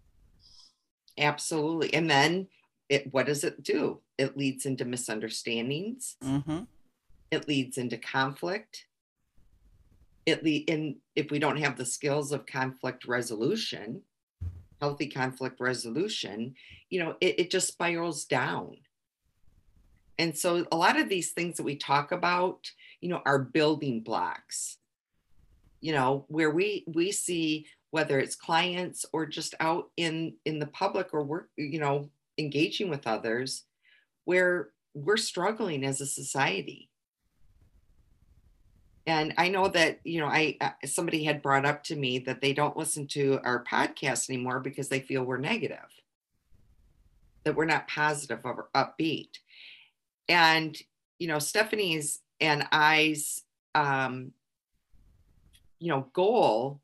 Absolutely. 1.18 1.94
And 1.94 2.10
then 2.10 2.48
it 2.90 3.12
what 3.14 3.26
does 3.26 3.44
it 3.44 3.64
do? 3.64 4.00
It 4.18 4.38
leads 4.38 4.66
into 4.66 4.86
misunderstandings. 4.86 6.18
Mm-hmm. 6.24 6.64
It 7.32 7.48
leads 7.48 7.78
into 7.78 7.98
conflict. 7.98 8.86
It 10.26 10.44
lead 10.44 10.70
in 10.70 10.98
if 11.16 11.32
we 11.32 11.40
don't 11.40 11.58
have 11.58 11.78
the 11.78 11.86
skills 11.86 12.32
of 12.32 12.46
conflict 12.46 13.06
resolution, 13.06 14.02
healthy 14.80 15.08
conflict 15.08 15.60
resolution, 15.60 16.56
you 16.90 17.00
know, 17.00 17.16
it, 17.22 17.40
it 17.40 17.52
just 17.52 17.68
spirals 17.68 18.26
down. 18.26 18.76
And 20.20 20.38
so 20.38 20.66
a 20.72 20.78
lot 20.78 21.00
of 21.00 21.10
these 21.10 21.32
things 21.32 21.58
that 21.58 21.64
we 21.64 21.76
talk 21.76 22.12
about, 22.12 22.72
you 23.00 23.10
know, 23.10 23.22
are 23.26 23.40
building 23.40 24.02
blocks. 24.02 24.78
You 25.80 25.94
know, 25.94 26.26
where 26.28 26.52
we 26.52 26.84
we 26.88 27.12
see 27.12 27.66
whether 27.90 28.20
it's 28.20 28.36
clients 28.36 29.06
or 29.14 29.26
just 29.26 29.56
out 29.60 29.90
in 29.98 30.36
in 30.46 30.60
the 30.60 30.68
public 30.68 31.14
or 31.14 31.24
work, 31.24 31.50
you 31.58 31.80
know, 31.80 32.10
engaging 32.38 32.90
with 32.90 33.08
others 33.08 33.64
where 34.26 34.70
we're 34.94 35.18
struggling 35.18 35.84
as 35.84 36.02
a 36.02 36.06
society. 36.06 36.90
And 39.08 39.34
I 39.38 39.50
know 39.50 39.68
that, 39.70 40.00
you 40.04 40.20
know, 40.20 40.28
I 40.28 40.58
somebody 40.86 41.24
had 41.24 41.42
brought 41.42 41.66
up 41.66 41.84
to 41.86 41.96
me 41.96 42.20
that 42.20 42.42
they 42.42 42.54
don't 42.54 42.78
listen 42.78 43.08
to 43.08 43.40
our 43.44 43.64
podcast 43.64 44.30
anymore 44.30 44.60
because 44.60 44.90
they 44.90 45.00
feel 45.00 45.24
we're 45.24 45.38
negative. 45.38 45.80
That 47.44 47.56
we're 47.56 47.66
not 47.66 47.88
positive 47.88 48.42
or 48.44 48.70
upbeat 48.76 49.40
and 50.32 50.78
you 51.20 51.28
know 51.28 51.40
stephanie's 51.40 52.22
and 52.40 52.66
i's 52.72 53.44
um 53.76 54.32
you 55.80 55.90
know 55.90 56.08
goal 56.14 56.80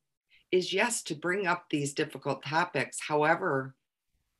is 0.51 0.73
yes 0.73 1.03
to 1.03 1.15
bring 1.15 1.45
up 1.45 1.65
these 1.69 1.93
difficult 1.93 2.43
topics. 2.43 2.99
However 3.05 3.75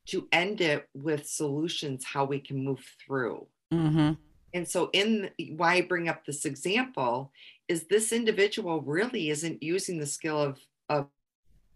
to 0.06 0.26
end 0.32 0.62
it 0.62 0.88
with 0.94 1.26
solutions 1.26 2.04
how 2.04 2.24
we 2.24 2.40
can 2.40 2.64
move 2.64 2.84
through. 3.04 3.46
Mm-hmm. 3.72 4.12
and 4.54 4.66
so 4.66 4.88
in 4.94 5.28
why 5.58 5.74
i 5.74 5.80
bring 5.82 6.08
up 6.08 6.24
this 6.24 6.46
example 6.46 7.30
is 7.68 7.84
this 7.84 8.12
individual 8.12 8.80
really 8.80 9.28
isn't 9.28 9.62
using 9.62 9.98
the 9.98 10.06
skill 10.06 10.40
of 10.40 10.58
of 10.88 11.08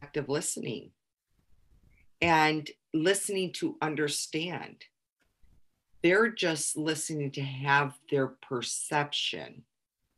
active 0.03 0.31
listening 0.31 0.93
and 2.23 2.71
listening 2.95 3.53
to 3.53 3.77
understand 3.83 4.77
they're 6.03 6.29
just 6.29 6.77
listening 6.77 7.31
to 7.33 7.43
have 7.43 7.95
their 8.11 8.27
perception 8.27 9.63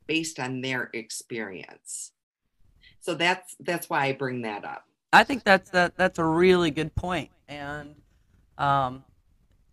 based 0.06 0.40
on 0.40 0.60
their 0.60 0.90
experience. 0.92 2.12
So 3.00 3.14
that's 3.14 3.54
that's 3.60 3.90
why 3.90 4.06
I 4.06 4.12
bring 4.12 4.42
that 4.42 4.64
up. 4.64 4.84
I 5.12 5.24
think 5.24 5.44
that's 5.44 5.70
that 5.70 5.96
that's 5.96 6.18
a 6.18 6.24
really 6.24 6.70
good 6.70 6.94
point, 6.94 7.30
and 7.48 7.94
um, 8.58 9.04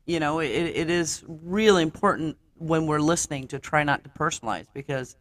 you 0.06 0.20
know 0.20 0.40
it, 0.40 0.50
it 0.50 0.90
is 0.90 1.24
really 1.28 1.82
important 1.82 2.38
when 2.58 2.86
we're 2.88 3.00
listening 3.00 3.48
to 3.48 3.60
try 3.60 3.84
not 3.84 4.04
to 4.04 4.10
personalize 4.10 4.68
because 4.74 5.16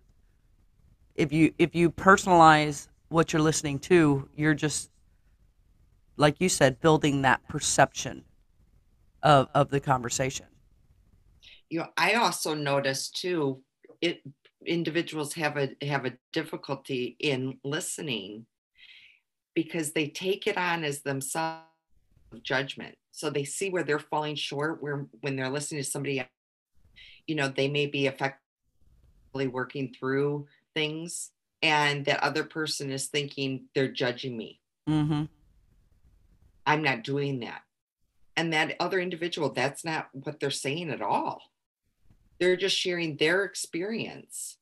if 1.15 1.33
you 1.33 1.55
if 1.59 1.75
you 1.75 1.91
personalize 1.91 2.89
what 3.09 3.33
you're 3.33 3.43
listening 3.43 3.79
to, 3.79 4.29
you're 4.37 4.55
just 4.55 4.91
like 6.17 6.41
you 6.41 6.49
said, 6.49 6.81
building 6.81 7.23
that 7.23 7.47
perception 7.49 8.25
of 9.23 9.49
of 9.55 9.71
the 9.71 9.79
conversation 9.79 10.47
you 11.71 11.79
know, 11.79 11.87
I 11.97 12.15
also 12.15 12.55
noticed 12.55 13.17
too, 13.21 13.63
it 14.01 14.23
individuals 14.67 15.33
have 15.35 15.57
a 15.57 15.71
have 15.83 16.05
a 16.05 16.13
difficulty 16.33 17.17
in 17.19 17.59
listening 17.65 18.45
because 19.55 19.93
they 19.93 20.09
take 20.09 20.47
it 20.47 20.59
on 20.59 20.85
as 20.85 21.01
themselves 21.01 21.65
of 22.33 22.43
judgment. 22.43 22.97
So 23.13 23.31
they 23.31 23.45
see 23.45 23.71
where 23.71 23.83
they're 23.83 23.99
falling 23.99 24.35
short 24.35 24.83
where 24.83 25.07
when 25.21 25.37
they're 25.37 25.51
listening 25.51 25.83
to 25.83 25.89
somebody 25.89 26.25
you 27.27 27.35
know, 27.37 27.49
they 27.49 27.69
may 27.69 27.87
be 27.87 28.07
effectively 28.07 29.47
working 29.47 29.95
through 29.99 30.47
things 30.75 31.31
and 31.63 32.05
that 32.07 32.23
other 32.23 32.45
person 32.45 32.91
is 32.91 33.07
thinking 33.07 33.67
they're 33.75 33.93
judging 33.93 34.37
me. 34.37 34.61
Mm-hmm. 34.89 35.25
I'm 36.67 36.83
not 36.83 37.05
doing 37.05 37.41
that. 37.41 37.63
And 38.37 38.53
that 38.53 38.75
other 38.81 38.99
individual, 38.99 39.51
that's 39.51 39.85
not 39.85 40.09
what 40.13 40.41
they're 40.41 40.51
saying 40.51 40.91
at 40.91 41.03
all. 41.03 41.43
They're 42.41 42.57
just 42.57 42.77
sharing 42.77 43.17
their 43.17 43.45
experience. 43.45 44.57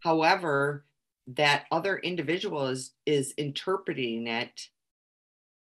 However, 0.00 0.84
that 1.26 1.64
other 1.70 1.98
individual 1.98 2.66
is 2.66 2.92
is 3.06 3.32
interpreting 3.36 4.26
it 4.26 4.68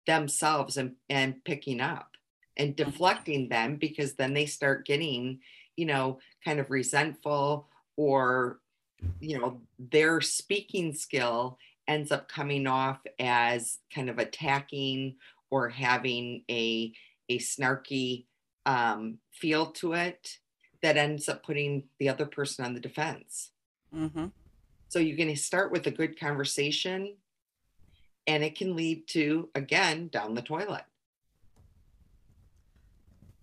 themselves 0.05 0.77
and, 0.77 0.95
and 1.09 1.43
picking 1.43 1.81
up 1.81 2.11
and 2.57 2.75
mm-hmm. 2.75 2.89
deflecting 2.89 3.49
them 3.49 3.77
because 3.77 4.15
then 4.15 4.33
they 4.33 4.45
start 4.45 4.85
getting, 4.85 5.39
you 5.75 5.85
know, 5.85 6.19
kind 6.45 6.59
of 6.59 6.69
resentful 6.69 7.67
or 7.97 8.59
you 9.21 9.39
know, 9.39 9.61
their 9.77 10.19
speaking 10.19 10.93
skill 10.93 11.57
ends 11.87 12.11
up 12.11 12.27
coming 12.27 12.67
off 12.67 12.99
as 13.19 13.79
kind 13.93 14.09
of 14.09 14.19
attacking 14.19 15.15
or 15.49 15.69
having 15.69 16.43
a 16.49 16.93
a 17.29 17.39
snarky 17.39 18.25
um, 18.65 19.19
feel 19.31 19.67
to 19.67 19.93
it 19.93 20.37
that 20.81 20.97
ends 20.97 21.27
up 21.27 21.43
putting 21.43 21.83
the 21.99 22.09
other 22.09 22.25
person 22.25 22.65
on 22.65 22.73
the 22.73 22.79
defense. 22.79 23.51
Mm-hmm. 23.95 24.27
So 24.87 24.99
you're 24.99 25.17
going 25.17 25.29
to 25.29 25.35
start 25.35 25.71
with 25.71 25.85
a 25.87 25.91
good 25.91 26.19
conversation 26.19 27.15
and 28.27 28.43
it 28.43 28.55
can 28.55 28.75
lead 28.75 29.07
to, 29.07 29.49
again, 29.55 30.07
down 30.07 30.35
the 30.35 30.41
toilet. 30.41 30.83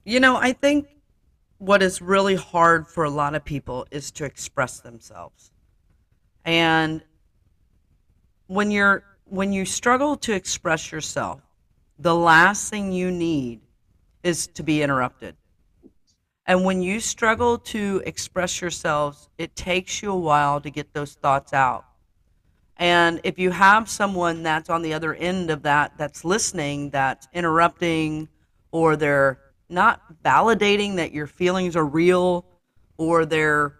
You 0.05 0.21
know, 0.21 0.37
I 0.37 0.53
think 0.53 0.87
what 1.59 1.83
is 1.83 2.01
really 2.01 2.37
hard 2.37 2.87
for 2.87 3.05
a 3.05 3.11
lot 3.11 3.35
of 3.35 3.45
people 3.45 3.87
is 3.91 4.11
to 4.13 4.25
express 4.25 4.81
themselves. 4.81 5.51
And 6.45 7.03
when 8.47 8.71
you're 8.71 9.03
when 9.25 9.53
you 9.53 9.65
struggle 9.65 10.17
to 10.17 10.33
express 10.33 10.93
yourself, 10.93 11.41
the 11.99 12.15
last 12.15 12.71
thing 12.71 12.93
you 12.93 13.11
need 13.11 13.61
is 14.23 14.47
to 14.47 14.63
be 14.63 14.83
interrupted. 14.83 15.37
And 16.47 16.65
when 16.65 16.81
you 16.81 17.01
struggle 17.01 17.59
to 17.59 18.03
express 18.07 18.61
yourselves, 18.61 19.29
it 19.37 19.57
takes 19.57 20.03
you 20.03 20.13
a 20.13 20.19
while 20.19 20.61
to 20.61 20.71
get 20.71 20.93
those 20.95 21.15
thoughts 21.15 21.53
out. 21.53 21.85
And 22.77 23.21
if 23.25 23.39
you 23.39 23.51
have 23.51 23.89
someone 23.89 24.43
that's 24.43 24.71
on 24.71 24.83
the 24.83 24.95
other 24.95 25.15
end 25.15 25.51
of 25.51 25.63
that, 25.63 25.93
that's 25.97 26.25
listening, 26.25 26.91
that's 26.91 27.27
interrupting, 27.33 28.29
or 28.71 28.97
they're 28.97 29.41
not 29.69 30.23
validating 30.23 30.97
that 30.97 31.13
your 31.13 31.27
feelings 31.27 31.75
are 31.75 31.87
real, 31.87 32.45
or 32.99 33.25
they're 33.25 33.75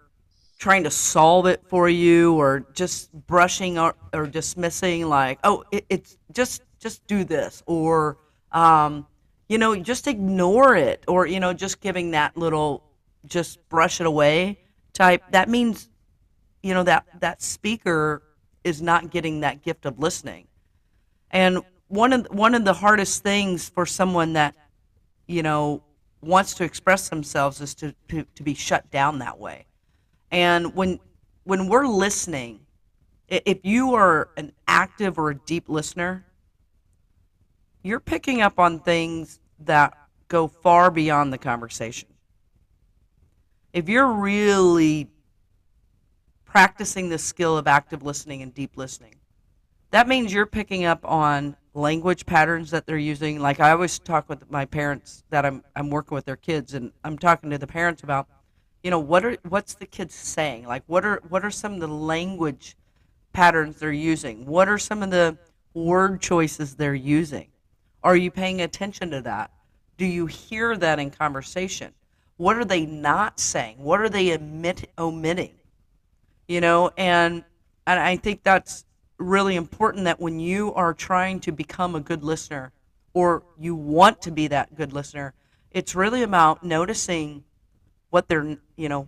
trying 0.57 0.83
to 0.83 0.91
solve 0.91 1.45
it 1.45 1.61
for 1.67 1.87
you, 1.87 2.33
or 2.33 2.65
just 2.73 3.13
brushing 3.27 3.77
or, 3.77 3.95
or 4.13 4.25
dismissing, 4.25 5.07
like, 5.07 5.39
oh, 5.43 5.63
it, 5.71 5.85
it's 5.89 6.17
just 6.31 6.63
just 6.79 7.05
do 7.07 7.23
this, 7.23 7.63
or 7.65 8.17
um, 8.51 9.05
you 9.49 9.57
know, 9.57 9.75
just 9.75 10.07
ignore 10.07 10.75
it, 10.75 11.03
or 11.07 11.25
you 11.25 11.39
know, 11.39 11.53
just 11.53 11.81
giving 11.81 12.11
that 12.11 12.35
little, 12.37 12.83
just 13.25 13.67
brush 13.69 14.01
it 14.01 14.07
away 14.07 14.59
type. 14.93 15.23
That 15.31 15.49
means, 15.49 15.89
you 16.63 16.73
know, 16.73 16.83
that 16.83 17.05
that 17.21 17.41
speaker 17.41 18.23
is 18.63 18.81
not 18.81 19.09
getting 19.09 19.41
that 19.41 19.61
gift 19.61 19.85
of 19.85 19.99
listening. 19.99 20.47
And 21.31 21.59
one 21.87 22.13
of 22.13 22.27
one 22.31 22.55
of 22.55 22.65
the 22.65 22.73
hardest 22.73 23.23
things 23.23 23.69
for 23.69 23.85
someone 23.85 24.33
that 24.33 24.55
you 25.27 25.43
know 25.43 25.83
wants 26.21 26.53
to 26.55 26.63
express 26.63 27.09
themselves 27.09 27.61
is 27.61 27.75
to, 27.75 27.93
to, 28.09 28.25
to 28.35 28.43
be 28.43 28.53
shut 28.53 28.89
down 28.91 29.19
that 29.19 29.39
way. 29.39 29.65
And 30.31 30.75
when 30.75 30.99
when 31.43 31.69
we're 31.69 31.87
listening, 31.87 32.59
if 33.29 33.59
you 33.63 33.95
are 33.95 34.29
an 34.35 34.51
active 34.67 35.17
or 35.17 35.29
a 35.29 35.35
deep 35.35 35.69
listener, 35.69 36.25
you're 37.87 37.99
picking 37.99 38.41
up 38.41 38.59
on 38.59 38.79
things 38.79 39.39
that 39.59 39.97
go 40.27 40.47
far 40.47 40.91
beyond 40.91 41.31
the 41.31 41.37
conversation. 41.37 42.09
If 43.73 43.89
you're 43.89 44.11
really 44.11 45.09
practicing 46.47 47.09
the 47.09 47.17
skill 47.19 47.57
of 47.57 47.67
active 47.67 48.01
listening 48.01 48.41
and 48.41 48.53
deep 48.53 48.77
listening. 48.77 49.13
That 49.91 50.07
means 50.07 50.33
you're 50.33 50.47
picking 50.47 50.85
up 50.85 51.05
on 51.05 51.55
language 51.73 52.25
patterns 52.25 52.71
that 52.71 52.87
they're 52.87 52.97
using. 52.97 53.39
Like 53.39 53.59
I 53.59 53.71
always 53.71 53.99
talk 53.99 54.27
with 54.27 54.49
my 54.49 54.65
parents 54.65 55.23
that 55.29 55.45
I'm 55.45 55.63
I'm 55.75 55.89
working 55.89 56.15
with 56.15 56.25
their 56.25 56.35
kids 56.35 56.73
and 56.73 56.91
I'm 57.03 57.17
talking 57.17 57.49
to 57.51 57.57
the 57.57 57.67
parents 57.67 58.01
about, 58.01 58.27
you 58.81 58.89
know, 58.89 58.99
what 58.99 59.23
are 59.23 59.37
what's 59.47 59.75
the 59.75 59.85
kids 59.85 60.15
saying? 60.15 60.65
Like 60.65 60.83
what 60.87 61.05
are 61.05 61.21
what 61.29 61.45
are 61.45 61.51
some 61.51 61.75
of 61.75 61.79
the 61.79 61.87
language 61.87 62.75
patterns 63.33 63.79
they're 63.79 63.91
using? 63.91 64.45
What 64.45 64.67
are 64.67 64.79
some 64.79 65.03
of 65.03 65.11
the 65.11 65.37
word 65.73 66.21
choices 66.21 66.75
they're 66.75 66.95
using? 66.95 67.49
Are 68.03 68.15
you 68.15 68.31
paying 68.31 68.61
attention 68.61 69.11
to 69.11 69.21
that? 69.21 69.51
Do 69.97 70.05
you 70.05 70.25
hear 70.25 70.77
that 70.77 70.99
in 70.99 71.11
conversation? 71.11 71.93
What 72.37 72.57
are 72.57 72.65
they 72.65 72.85
not 72.85 73.39
saying? 73.39 73.77
What 73.79 73.99
are 73.99 74.09
they 74.09 74.33
omit, 74.33 74.89
omitting? 74.97 75.57
you 76.47 76.61
know 76.61 76.91
and 76.97 77.43
and 77.85 77.99
i 77.99 78.15
think 78.15 78.43
that's 78.43 78.85
really 79.17 79.55
important 79.55 80.05
that 80.05 80.19
when 80.19 80.39
you 80.39 80.73
are 80.73 80.93
trying 80.93 81.39
to 81.39 81.51
become 81.51 81.95
a 81.95 81.99
good 81.99 82.23
listener 82.23 82.71
or 83.13 83.43
you 83.57 83.75
want 83.75 84.21
to 84.21 84.31
be 84.31 84.47
that 84.47 84.73
good 84.75 84.93
listener 84.93 85.33
it's 85.71 85.95
really 85.95 86.23
about 86.23 86.63
noticing 86.63 87.43
what 88.09 88.27
they're 88.27 88.57
you 88.75 88.89
know 88.89 89.07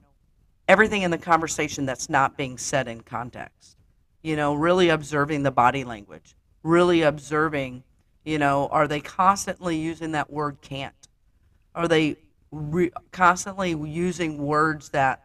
everything 0.68 1.02
in 1.04 1.12
the 1.12 1.18
conversation 1.18 1.86
that's 1.86 2.10
not 2.10 2.38
being 2.38 2.58
said 2.58 2.88
in 2.88 3.02
context 3.02 3.78
you 4.22 4.36
know 4.36 4.54
really 4.54 4.90
observing 4.90 5.44
the 5.44 5.52
body 5.52 5.84
language 5.84 6.36
really 6.64 7.02
observing 7.04 7.84
you 8.30 8.38
know 8.38 8.68
are 8.68 8.88
they 8.88 9.02
constantly 9.02 9.78
using 9.78 10.12
that 10.12 10.30
word 10.30 10.58
can't 10.62 10.94
are 11.76 11.88
they 11.88 12.18
re- 12.52 12.92
constantly 13.12 13.72
using 13.72 14.38
words 14.38 14.90
that 14.90 15.24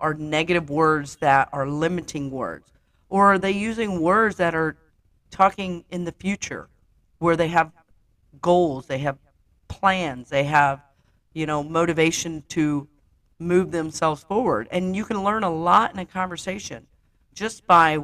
are 0.00 0.14
negative 0.14 0.70
words 0.70 1.16
that 1.16 1.48
are 1.52 1.66
limiting 1.66 2.30
words? 2.30 2.72
Or 3.08 3.32
are 3.32 3.38
they 3.38 3.52
using 3.52 4.00
words 4.00 4.36
that 4.36 4.54
are 4.54 4.76
talking 5.30 5.84
in 5.90 6.04
the 6.04 6.12
future 6.12 6.68
where 7.18 7.36
they 7.36 7.48
have 7.48 7.72
goals, 8.40 8.86
they 8.86 8.98
have 8.98 9.18
plans, 9.68 10.28
they 10.28 10.44
have, 10.44 10.80
you 11.32 11.46
know, 11.46 11.62
motivation 11.62 12.44
to 12.48 12.88
move 13.38 13.70
themselves 13.70 14.22
forward? 14.22 14.68
And 14.70 14.94
you 14.94 15.04
can 15.04 15.22
learn 15.24 15.44
a 15.44 15.50
lot 15.50 15.92
in 15.94 15.98
a 15.98 16.06
conversation 16.06 16.86
just 17.32 17.66
by 17.66 17.98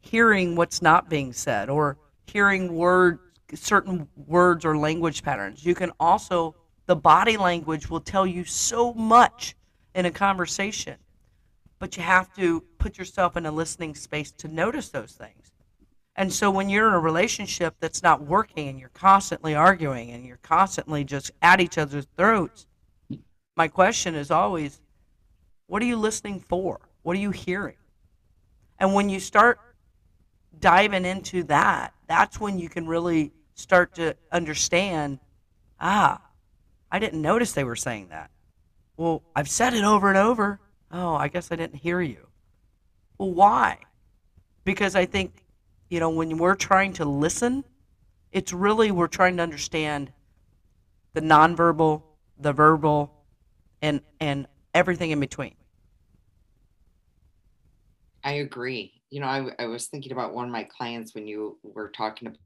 hearing 0.00 0.56
what's 0.56 0.80
not 0.82 1.08
being 1.08 1.32
said 1.32 1.68
or 1.68 1.96
hearing 2.26 2.74
words 2.74 3.20
certain 3.54 4.08
words 4.16 4.64
or 4.64 4.76
language 4.76 5.22
patterns. 5.22 5.64
You 5.64 5.74
can 5.74 5.92
also 6.00 6.56
the 6.86 6.96
body 6.96 7.36
language 7.36 7.90
will 7.90 8.00
tell 8.00 8.26
you 8.26 8.44
so 8.44 8.94
much 8.94 9.56
in 9.94 10.06
a 10.06 10.10
conversation. 10.10 10.96
But 11.78 11.96
you 11.96 12.02
have 12.02 12.32
to 12.36 12.60
put 12.78 12.96
yourself 12.96 13.36
in 13.36 13.44
a 13.44 13.50
listening 13.50 13.94
space 13.94 14.30
to 14.32 14.48
notice 14.48 14.88
those 14.88 15.12
things. 15.12 15.52
And 16.14 16.32
so 16.32 16.50
when 16.50 16.70
you're 16.70 16.88
in 16.88 16.94
a 16.94 17.00
relationship 17.00 17.74
that's 17.80 18.02
not 18.02 18.22
working 18.22 18.68
and 18.68 18.78
you're 18.78 18.88
constantly 18.90 19.54
arguing 19.54 20.12
and 20.12 20.24
you're 20.24 20.38
constantly 20.38 21.04
just 21.04 21.32
at 21.42 21.60
each 21.60 21.76
other's 21.76 22.06
throats, 22.16 22.66
my 23.56 23.68
question 23.68 24.14
is 24.14 24.30
always, 24.30 24.80
what 25.66 25.82
are 25.82 25.86
you 25.86 25.96
listening 25.96 26.40
for? 26.40 26.80
What 27.02 27.16
are 27.16 27.20
you 27.20 27.32
hearing? 27.32 27.76
And 28.78 28.94
when 28.94 29.10
you 29.10 29.20
start 29.20 29.58
diving 30.60 31.04
into 31.04 31.44
that, 31.44 31.94
that's 32.08 32.40
when 32.40 32.58
you 32.58 32.68
can 32.68 32.86
really 32.86 33.32
start 33.54 33.94
to 33.96 34.16
understand, 34.30 35.18
ah, 35.80 36.20
I 36.90 36.98
didn't 36.98 37.22
notice 37.22 37.52
they 37.52 37.64
were 37.64 37.76
saying 37.76 38.08
that. 38.08 38.30
Well, 38.96 39.22
I've 39.34 39.48
said 39.48 39.74
it 39.74 39.84
over 39.84 40.08
and 40.08 40.18
over. 40.18 40.60
Oh, 40.90 41.14
I 41.14 41.28
guess 41.28 41.50
I 41.50 41.56
didn't 41.56 41.76
hear 41.76 42.00
you. 42.00 42.26
Well, 43.18 43.32
why? 43.32 43.78
Because 44.64 44.94
I 44.94 45.06
think, 45.06 45.44
you 45.88 46.00
know, 46.00 46.10
when 46.10 46.38
we're 46.38 46.54
trying 46.54 46.92
to 46.94 47.04
listen, 47.04 47.64
it's 48.32 48.52
really 48.52 48.90
we're 48.90 49.06
trying 49.06 49.36
to 49.38 49.42
understand 49.42 50.12
the 51.14 51.20
nonverbal, 51.20 52.02
the 52.38 52.52
verbal, 52.52 53.12
and 53.80 54.00
and 54.20 54.46
everything 54.74 55.10
in 55.10 55.20
between. 55.20 55.54
I 58.22 58.32
agree. 58.32 58.95
You 59.10 59.20
know, 59.20 59.26
I, 59.26 59.50
I 59.58 59.66
was 59.66 59.86
thinking 59.86 60.12
about 60.12 60.34
one 60.34 60.46
of 60.46 60.52
my 60.52 60.64
clients 60.64 61.14
when 61.14 61.26
you 61.26 61.58
were 61.62 61.88
talking 61.88 62.28
about 62.28 62.38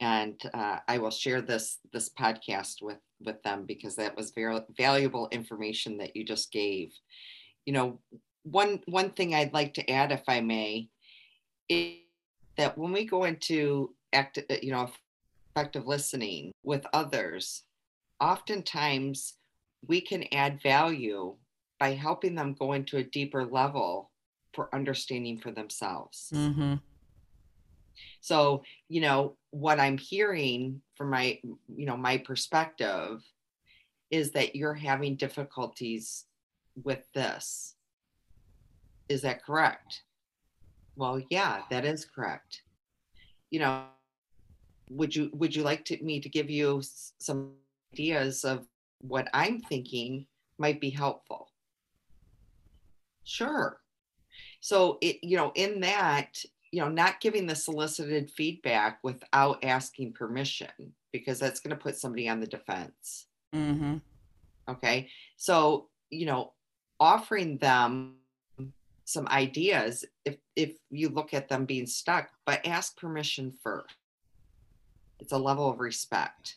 and 0.00 0.40
uh, 0.52 0.78
I 0.88 0.98
will 0.98 1.10
share 1.10 1.40
this 1.40 1.78
this 1.92 2.10
podcast 2.10 2.82
with 2.82 2.98
with 3.20 3.42
them 3.42 3.64
because 3.64 3.96
that 3.96 4.16
was 4.16 4.32
very 4.32 4.60
valuable 4.76 5.28
information 5.30 5.98
that 5.98 6.16
you 6.16 6.24
just 6.24 6.52
gave. 6.52 6.92
You 7.64 7.72
know, 7.72 7.98
one 8.42 8.80
one 8.86 9.10
thing 9.10 9.34
I'd 9.34 9.54
like 9.54 9.74
to 9.74 9.90
add, 9.90 10.12
if 10.12 10.22
I 10.28 10.40
may, 10.40 10.88
is 11.68 11.98
that 12.56 12.76
when 12.76 12.92
we 12.92 13.04
go 13.04 13.24
into 13.24 13.94
act, 14.12 14.38
uh, 14.38 14.54
you 14.62 14.72
know, 14.72 14.90
effective 15.56 15.86
listening 15.86 16.52
with 16.62 16.84
others, 16.92 17.62
oftentimes 18.20 19.34
we 19.86 20.00
can 20.00 20.24
add 20.32 20.62
value 20.62 21.34
by 21.78 21.92
helping 21.92 22.34
them 22.34 22.56
go 22.58 22.72
into 22.72 22.96
a 22.96 23.04
deeper 23.04 23.44
level 23.44 24.10
for 24.54 24.74
understanding 24.74 25.38
for 25.38 25.50
themselves. 25.50 26.30
Mm-hmm. 26.34 26.74
So, 28.20 28.62
you 28.88 29.00
know, 29.00 29.36
what 29.50 29.78
I'm 29.78 29.98
hearing 29.98 30.80
from 30.96 31.10
my, 31.10 31.38
you 31.42 31.86
know, 31.86 31.96
my 31.96 32.18
perspective 32.18 33.22
is 34.10 34.30
that 34.32 34.56
you're 34.56 34.74
having 34.74 35.16
difficulties 35.16 36.24
with 36.82 37.06
this. 37.14 37.74
Is 39.08 39.22
that 39.22 39.44
correct? 39.44 40.02
Well, 40.96 41.20
yeah, 41.30 41.62
that 41.70 41.84
is 41.84 42.04
correct. 42.04 42.62
You 43.50 43.60
know, 43.60 43.84
would 44.90 45.14
you 45.14 45.30
would 45.34 45.54
you 45.54 45.62
like 45.62 45.84
to, 45.86 46.02
me 46.02 46.20
to 46.20 46.28
give 46.28 46.50
you 46.50 46.82
some 47.18 47.52
ideas 47.92 48.44
of 48.44 48.66
what 49.00 49.28
I'm 49.32 49.60
thinking 49.60 50.26
might 50.58 50.80
be 50.80 50.90
helpful? 50.90 51.50
Sure. 53.24 53.80
So 54.64 54.96
it 55.02 55.22
you 55.22 55.36
know 55.36 55.52
in 55.54 55.80
that 55.80 56.42
you 56.74 56.80
know, 56.80 56.88
not 56.88 57.20
giving 57.20 57.46
the 57.46 57.54
solicited 57.54 58.28
feedback 58.28 58.98
without 59.04 59.62
asking 59.62 60.12
permission 60.12 60.66
because 61.12 61.38
that's 61.38 61.60
going 61.60 61.70
to 61.70 61.80
put 61.80 61.96
somebody 61.96 62.28
on 62.28 62.40
the 62.40 62.48
defense. 62.48 63.26
Mm-hmm. 63.54 63.98
Okay. 64.68 65.08
So, 65.36 65.86
you 66.10 66.26
know, 66.26 66.52
offering 66.98 67.58
them 67.58 68.16
some 69.04 69.28
ideas 69.28 70.04
if 70.24 70.38
if 70.56 70.72
you 70.90 71.10
look 71.10 71.32
at 71.32 71.48
them 71.48 71.64
being 71.64 71.86
stuck, 71.86 72.30
but 72.44 72.66
ask 72.66 72.96
permission 72.96 73.52
first. 73.62 73.94
It's 75.20 75.32
a 75.32 75.38
level 75.38 75.70
of 75.70 75.78
respect. 75.78 76.56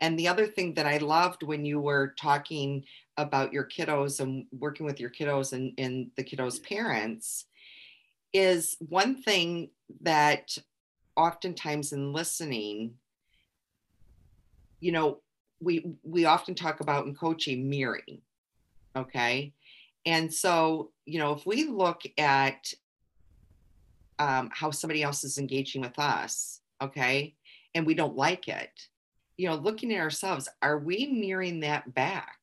And 0.00 0.16
the 0.16 0.28
other 0.28 0.46
thing 0.46 0.74
that 0.74 0.86
I 0.86 0.98
loved 0.98 1.42
when 1.42 1.64
you 1.64 1.80
were 1.80 2.14
talking 2.20 2.84
about 3.18 3.52
your 3.52 3.64
kiddos 3.64 4.20
and 4.20 4.46
working 4.52 4.86
with 4.86 5.00
your 5.00 5.10
kiddos 5.10 5.52
and, 5.52 5.72
and 5.76 6.10
the 6.16 6.24
kiddos' 6.24 6.62
parents 6.62 7.44
is 8.32 8.76
one 8.80 9.20
thing 9.20 9.68
that 10.02 10.56
oftentimes 11.16 11.92
in 11.92 12.12
listening, 12.12 12.94
you 14.80 14.92
know, 14.92 15.18
we 15.60 15.84
we 16.04 16.24
often 16.24 16.54
talk 16.54 16.80
about 16.80 17.06
in 17.06 17.14
coaching 17.14 17.68
mirroring. 17.68 18.22
Okay. 18.94 19.52
And 20.06 20.32
so, 20.32 20.92
you 21.04 21.18
know, 21.18 21.32
if 21.32 21.44
we 21.44 21.64
look 21.66 22.02
at 22.16 22.72
um, 24.20 24.48
how 24.52 24.70
somebody 24.70 25.02
else 25.02 25.24
is 25.24 25.38
engaging 25.38 25.82
with 25.82 25.98
us, 25.98 26.60
okay, 26.80 27.34
and 27.74 27.84
we 27.84 27.94
don't 27.94 28.16
like 28.16 28.48
it, 28.48 28.88
you 29.36 29.48
know, 29.48 29.56
looking 29.56 29.92
at 29.92 30.00
ourselves, 30.00 30.48
are 30.62 30.78
we 30.78 31.06
mirroring 31.06 31.60
that 31.60 31.92
back? 31.94 32.38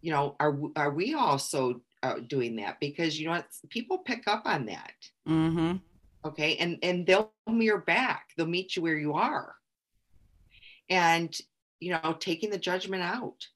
You 0.00 0.12
know, 0.12 0.36
are 0.38 0.56
are 0.76 0.90
we 0.90 1.14
also 1.14 1.80
uh, 2.02 2.20
doing 2.26 2.56
that? 2.56 2.80
Because 2.80 3.18
you 3.18 3.26
know, 3.26 3.32
what, 3.32 3.46
people 3.68 3.98
pick 3.98 4.28
up 4.28 4.42
on 4.44 4.66
that. 4.66 4.94
Mm-hmm. 5.28 5.76
Okay, 6.24 6.56
and 6.56 6.78
and 6.82 7.06
they'll 7.06 7.32
mirror 7.48 7.78
back. 7.78 8.30
They'll 8.36 8.46
meet 8.46 8.76
you 8.76 8.82
where 8.82 8.98
you 8.98 9.14
are, 9.14 9.54
and 10.88 11.36
you 11.80 11.92
know, 11.92 12.16
taking 12.18 12.50
the 12.50 12.58
judgment 12.58 13.02
out. 13.02 13.46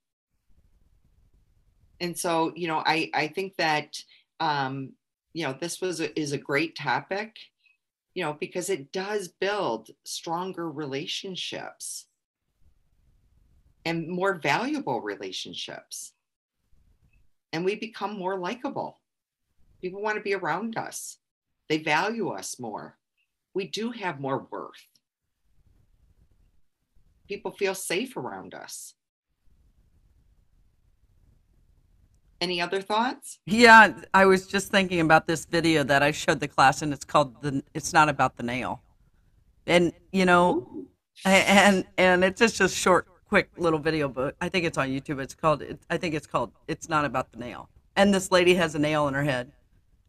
And 2.00 2.18
so, 2.18 2.52
you 2.57 2.66
know, 2.68 2.83
I 2.85 3.11
I 3.14 3.28
think 3.28 3.57
that 3.57 4.02
um, 4.40 4.92
you 5.33 5.46
know 5.46 5.57
this 5.61 5.81
was 5.81 6.00
a, 6.00 6.18
is 6.18 6.33
a 6.33 6.38
great 6.38 6.76
topic 6.76 7.37
you 8.14 8.24
know, 8.24 8.37
because 8.38 8.68
it 8.68 8.92
does 8.92 9.28
build 9.28 9.90
stronger 10.05 10.70
relationships 10.70 12.07
and 13.85 14.09
more 14.09 14.35
valuable 14.35 15.00
relationships. 15.00 16.12
And 17.53 17.65
we 17.65 17.75
become 17.75 18.19
more 18.19 18.38
likable. 18.38 19.01
People 19.81 20.01
want 20.01 20.17
to 20.17 20.23
be 20.23 20.35
around 20.35 20.77
us, 20.77 21.19
they 21.69 21.79
value 21.79 22.29
us 22.29 22.59
more. 22.59 22.99
We 23.55 23.67
do 23.67 23.91
have 23.91 24.21
more 24.21 24.47
worth. 24.51 24.87
People 27.29 27.51
feel 27.51 27.75
safe 27.75 28.17
around 28.17 28.55
us. 28.55 28.95
Any 32.41 32.61
other 32.61 32.81
thoughts? 32.81 33.38
Yeah, 33.47 33.93
I 34.12 34.27
was 34.27 34.47
just 34.47 34.71
thinking 34.71 35.01
about 35.01 35.27
this 35.27 35.45
video 35.45 35.85
that 35.85 36.03
I 36.03 36.11
showed 36.11 36.41
the 36.41 36.49
class, 36.49 36.83
and 36.83 36.93
it's 36.93 37.05
called 37.05 37.41
the. 37.41 37.62
It's 37.73 37.93
not 37.93 38.09
about 38.09 38.37
the 38.37 38.43
nail, 38.43 38.83
and 39.65 39.93
you 40.11 40.25
know, 40.25 40.87
and 41.25 41.85
and 41.97 42.25
it's 42.25 42.41
just 42.41 42.61
a 42.61 42.69
short, 42.69 43.07
quick 43.33 43.49
little 43.57 43.79
video, 43.79 44.09
but 44.09 44.37
I 44.42 44.51
think 44.51 44.66
it's 44.66 44.77
on 44.77 44.90
YouTube. 44.90 45.18
It's 45.18 45.35
called. 45.35 45.62
It, 45.62 45.81
I 45.88 45.97
think 45.97 46.14
it's 46.14 46.27
called. 46.27 46.53
It's 46.68 46.90
not 46.90 47.07
about 47.07 47.33
the 47.33 47.38
nail. 47.38 47.71
And 47.97 48.12
this 48.12 48.31
lady 48.31 48.53
has 48.57 48.75
a 48.75 48.79
nail 48.79 49.09
in 49.09 49.14
her 49.14 49.23
head, 49.23 49.51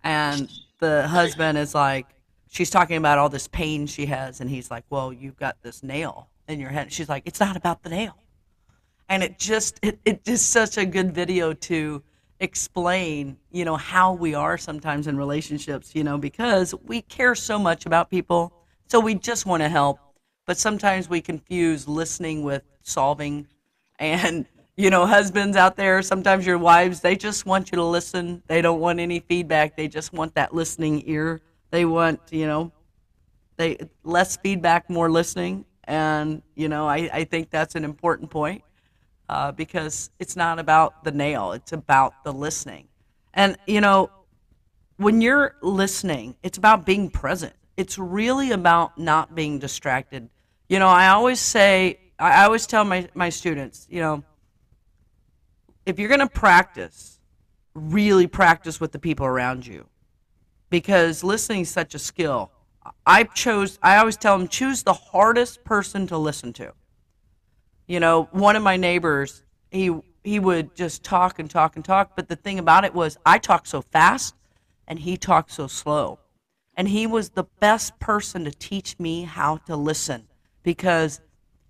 and 0.04 0.50
the 0.80 1.08
husband 1.08 1.58
is 1.58 1.74
like, 1.74 2.06
she's 2.50 2.70
talking 2.70 2.98
about 2.98 3.20
all 3.20 3.30
this 3.30 3.48
pain 3.48 3.88
she 3.88 4.08
has, 4.08 4.42
and 4.42 4.50
he's 4.50 4.70
like, 4.70 4.84
well, 4.90 5.14
you've 5.14 5.38
got 5.38 5.56
this 5.64 5.84
nail 5.84 6.28
in 6.50 6.60
your 6.60 6.72
head. 6.72 6.92
She's 6.92 7.08
like, 7.08 7.24
it's 7.26 7.40
not 7.40 7.56
about 7.56 7.82
the 7.82 7.92
nail, 7.92 8.18
and 9.08 9.24
it 9.24 9.40
just 9.40 9.80
it, 9.82 10.00
it 10.04 10.26
just 10.26 10.50
such 10.50 10.78
a 10.78 10.86
good 10.86 11.16
video 11.16 11.54
to 11.54 12.04
explain, 12.42 13.38
you 13.54 13.64
know, 13.64 13.78
how 13.78 14.12
we 14.12 14.36
are 14.36 14.58
sometimes 14.58 15.08
in 15.08 15.16
relationships, 15.16 15.96
you 15.96 16.04
know, 16.04 16.18
because 16.18 16.76
we 16.84 17.02
care 17.04 17.36
so 17.36 17.58
much 17.58 17.86
about 17.86 18.10
people. 18.10 18.52
So 18.88 19.00
we 19.00 19.16
just 19.16 19.46
want 19.46 19.64
to 19.64 19.70
help. 19.70 19.98
But 20.46 20.58
sometimes 20.58 21.08
we 21.08 21.22
confuse 21.22 21.88
listening 21.88 22.44
with 22.44 22.64
solving. 22.84 23.48
And, 24.00 24.46
you 24.78 24.89
know, 24.89 25.06
husbands 25.06 25.58
out 25.58 25.76
there, 25.76 26.02
sometimes 26.02 26.46
your 26.46 26.58
wives, 26.58 27.00
they 27.00 27.15
just 27.15 27.46
want 27.46 27.72
you 27.72 27.78
to 27.78 27.84
listen. 27.84 28.43
They 28.48 28.62
don't 28.62 28.80
want 28.80 29.00
any 29.00 29.19
feedback. 29.19 29.76
They 29.76 29.88
just 29.88 30.13
want 30.13 30.36
that 30.36 30.54
listening 30.54 31.04
ear. 31.08 31.41
They 31.72 31.86
want, 31.86 32.19
you 32.30 32.46
know, 32.46 32.72
they 33.58 33.78
less 34.04 34.38
feedback, 34.38 34.89
more 34.89 35.10
listening. 35.10 35.65
And, 35.86 36.41
you 36.56 36.69
know, 36.69 36.88
I, 36.88 37.10
I 37.12 37.24
think 37.24 37.50
that's 37.50 37.76
an 37.76 37.84
important 37.84 38.30
point 38.30 38.63
uh, 39.30 39.52
because 39.52 40.10
it's 40.19 40.36
not 40.36 40.60
about 40.60 41.04
the 41.04 41.12
nail, 41.12 41.54
it's 41.54 41.72
about 41.72 42.24
the 42.24 42.32
listening. 42.32 42.88
And, 43.34 43.58
you 43.65 43.82
know, 43.82 44.12
when 44.98 45.22
you're 45.22 45.56
listening, 45.62 46.36
it's 46.43 46.58
about 46.58 46.86
being 46.86 47.10
present. 47.10 47.54
It's 47.78 47.98
really 47.98 48.52
about 48.52 48.98
not 48.98 49.34
being 49.34 49.58
distracted. 49.60 50.30
You 50.69 50.80
know, 50.80 50.88
I 50.88 51.10
always 51.10 51.39
say, 51.39 52.00
I 52.24 52.46
always 52.46 52.66
tell 52.66 52.84
my, 52.86 53.08
my 53.14 53.30
students, 53.30 53.88
you 53.90 54.00
know, 54.00 54.24
if 55.86 56.00
you're 56.00 56.10
going 56.10 56.20
to 56.20 56.28
practice, 56.28 57.20
really 57.74 58.28
practice 58.28 58.80
with 58.80 58.92
the 58.92 59.00
people 59.00 59.26
around 59.26 59.66
you 59.66 59.88
because 60.70 61.24
listening 61.24 61.62
is 61.62 61.70
such 61.70 61.96
a 61.96 62.00
skill. 62.00 62.52
I 63.06 63.24
chose, 63.24 63.80
I 63.82 63.98
always 63.98 64.18
tell 64.18 64.38
them, 64.38 64.48
choose 64.48 64.84
the 64.84 64.94
hardest 64.94 65.64
person 65.64 66.08
to 66.08 66.18
listen 66.18 66.54
to 66.54 66.74
you 67.88 68.00
know, 68.00 68.30
one 68.32 68.56
of 68.56 68.64
my 68.64 68.78
neighbors, 68.78 69.44
he 69.72 69.92
he 70.24 70.40
would 70.40 70.74
just 70.76 71.04
talk 71.04 71.40
and 71.40 71.50
talk 71.50 71.76
and 71.76 71.84
talk, 71.84 72.16
but 72.16 72.30
the 72.30 72.36
thing 72.36 72.58
about 72.58 72.86
it 72.86 72.94
was 72.94 73.18
I 73.26 73.38
talked 73.38 73.68
so 73.68 73.82
fast 73.82 74.36
and 74.88 75.00
he 75.00 75.18
talked 75.18 75.52
so 75.52 75.68
slow. 75.68 76.20
And 76.76 76.88
he 76.88 77.06
was 77.06 77.30
the 77.30 77.44
best 77.60 78.00
person 78.00 78.46
to 78.46 78.52
teach 78.52 78.98
me 79.00 79.24
how 79.24 79.58
to 79.68 79.76
listen 79.76 80.28
because 80.64 81.20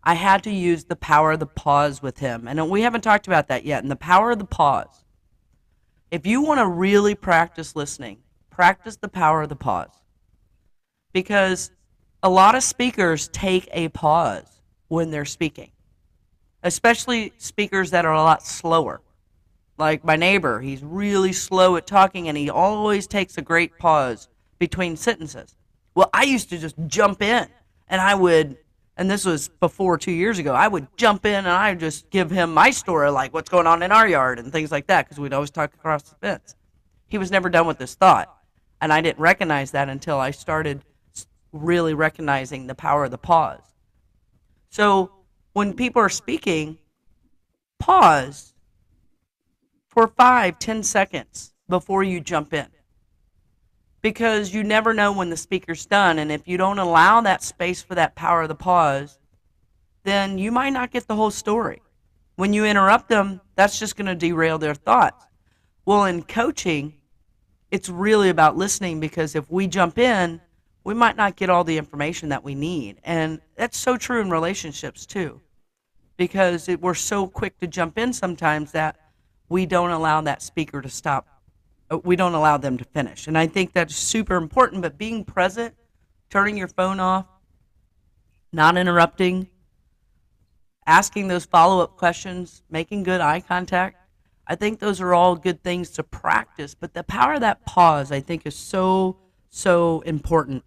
I 0.04 0.16
had 0.16 0.44
to 0.44 0.52
use 0.52 0.84
the 0.84 0.96
power 0.96 1.32
of 1.32 1.39
the 1.39 1.46
pause 1.46 2.02
with 2.02 2.20
him. 2.20 2.48
And 2.48 2.70
we 2.70 2.82
haven't 2.82 3.02
talked 3.02 3.28
about 3.28 3.48
that 3.48 3.66
yet. 3.66 3.84
And 3.84 3.92
the 3.92 3.96
power 3.96 4.32
of 4.32 4.39
the 4.39 4.46
pause. 4.46 5.06
If 6.12 6.28
you 6.28 6.42
want 6.42 6.60
to 6.60 6.68
really 6.68 7.16
practice 7.16 7.76
listening, 7.76 8.20
practice 8.50 8.98
the 8.98 9.08
power 9.08 9.44
of 9.44 9.50
the 9.50 9.56
pause. 9.56 9.96
Because 11.13 11.72
a 12.22 12.30
lot 12.30 12.56
of 12.56 12.63
speakers 12.63 13.30
take 13.30 13.68
a 13.72 13.89
pause 13.89 14.62
when 14.89 15.10
they're 15.10 15.26
speaking 15.26 15.72
especially 16.63 17.34
speakers 17.38 17.92
that 17.92 18.06
are 18.06 18.13
a 18.13 18.24
lot 18.24 18.42
slower. 18.44 19.02
Like 19.78 20.04
my 20.04 20.16
neighbor, 20.16 20.62
he's 20.62 20.84
really 20.84 21.34
slow 21.34 21.76
at 21.76 21.86
talking 21.86 22.30
and 22.30 22.38
he 22.38 22.50
always 22.50 23.06
takes 23.06 23.38
a 23.38 23.42
great 23.42 23.78
pause 23.78 24.30
between 24.60 24.96
sentences. 24.96 25.56
Well, 25.94 26.10
I 26.13 26.24
used 26.24 26.50
to 26.50 26.58
just 26.58 26.76
jump 26.88 27.22
in 27.22 27.48
and 27.89 28.02
I 28.02 28.16
would, 28.16 28.58
and 28.97 29.10
this 29.10 29.25
was 29.25 29.49
before 29.49 29.97
two 29.97 30.12
years 30.12 30.38
ago, 30.38 30.53
I 30.53 30.67
would 30.67 30.88
jump 30.97 31.25
in 31.25 31.34
and 31.34 31.47
I 31.47 31.73
just 31.73 32.10
give 32.10 32.29
him 32.29 32.53
my 32.53 32.69
story, 32.69 33.10
like 33.10 33.34
what's 33.34 33.49
going 33.49 33.67
on 33.67 33.82
in 33.82 33.91
our 33.91 34.08
yard 34.08 34.39
and 34.39 34.51
things 34.51 34.71
like 34.71 34.88
that, 34.88 35.06
because 35.06 35.19
we'd 35.19 35.34
always 35.34 35.49
talk 35.49 35.73
across 35.73 36.03
the 36.03 36.15
fence. 36.15 36.56
He 37.08 37.17
was 37.17 37.32
never 37.32 37.49
done 37.49 37.65
with 37.67 37.79
this 37.79 37.95
thought. 37.95 38.36
And 38.82 38.91
I 38.91 39.01
didn't 39.01 39.19
recognize 39.19 39.71
that 39.71 39.89
until 39.89 40.19
I 40.19 40.32
started 40.32 40.84
really 41.51 41.93
recognizing 41.93 42.67
the 42.67 42.75
power 42.75 43.06
of 43.06 43.12
the 43.12 43.17
pause. 43.17 43.62
So 44.69 45.12
when 45.53 45.73
people 45.73 46.01
are 46.01 46.10
speaking, 46.10 46.77
pause 47.79 48.53
for 49.88 50.08
five, 50.08 50.60
ten 50.60 50.84
seconds 50.84 51.53
before 51.69 52.03
you 52.03 52.19
jump 52.19 52.53
in. 52.53 52.67
Because 54.04 54.54
you 54.54 54.63
never 54.63 54.94
know 54.94 55.12
when 55.12 55.32
the 55.32 55.38
speaker's 55.38 55.88
done. 55.88 56.20
And 56.20 56.32
if 56.32 56.48
you 56.48 56.58
don't 56.58 56.78
allow 56.78 57.22
that 57.22 57.42
space 57.42 57.82
for 57.82 57.96
that 57.96 58.13
power 58.13 58.44
of 58.44 58.50
the 58.50 58.56
pause, 58.56 59.18
then 60.04 60.38
you 60.38 60.52
might 60.52 60.74
not 60.74 60.92
get 60.92 61.08
the 61.08 61.16
whole 61.16 61.32
story. 61.32 61.82
When 62.36 62.54
you 62.54 62.66
interrupt 62.66 63.10
them, 63.10 63.42
that's 63.56 63.80
just 63.80 63.96
going 63.96 64.08
to 64.08 64.16
derail 64.16 64.60
their 64.60 64.76
thoughts. 64.76 65.26
Well, 65.86 66.06
in 66.06 66.22
coaching, 66.24 66.94
it's 67.72 67.89
really 67.89 68.30
about 68.30 68.58
listening 68.58 69.00
because 69.00 69.36
if 69.36 69.50
we 69.50 69.68
jump 69.68 69.98
in, 69.98 70.42
we 70.84 70.94
might 70.94 71.16
not 71.16 71.36
get 71.36 71.50
all 71.50 71.63
the 71.63 71.78
information 71.78 72.30
that 72.30 72.44
we 72.44 72.56
need. 72.56 72.98
And 73.04 73.39
that's 73.56 73.78
so 73.78 73.98
true 73.98 74.22
in 74.22 74.30
relationships 74.30 75.06
too, 75.06 75.42
because 76.18 76.68
it, 76.68 76.82
we're 76.82 76.94
so 76.94 77.28
quick 77.28 77.58
to 77.60 77.68
jump 77.68 77.98
in 77.98 78.12
sometimes 78.13 78.74
that 78.74 78.98
we 79.48 79.66
don't 79.66 79.92
allow 79.92 80.22
that 80.22 80.42
speaker 80.42 80.82
to 80.82 80.89
stop. 80.89 81.28
Uh, 81.91 82.00
we 82.04 82.15
don't 82.15 82.34
allow 82.34 82.58
them 82.58 82.78
to 82.78 82.84
finish. 82.84 83.28
And 83.28 83.38
I 83.38 83.48
think 83.48 83.74
that's 83.74 83.96
super 83.96 84.36
important. 84.36 84.82
But 84.82 84.98
being 84.98 85.24
present, 85.24 85.76
turning 86.30 86.58
your 86.58 86.67
phone 86.67 87.00
off, 87.00 87.26
not 88.52 88.78
interrupting, 88.78 89.48
asking 90.86 91.28
those 91.28 91.46
follow 91.46 91.82
up 91.82 91.98
questions, 91.98 92.63
making 92.69 93.04
good 93.04 93.22
eye 93.22 93.39
contact. 93.41 93.98
I 94.46 94.56
think 94.56 94.80
those 94.80 95.00
are 95.00 95.13
all 95.13 95.36
good 95.36 95.63
things 95.63 95.89
to 95.91 96.04
practice. 96.04 96.76
But 96.76 96.93
the 96.93 97.04
power 97.04 97.36
of 97.36 97.41
that 97.41 97.65
pause, 97.65 98.12
I 98.12 98.19
think, 98.19 98.46
is 98.46 98.56
so, 98.56 99.17
so 99.50 100.02
important 100.02 100.63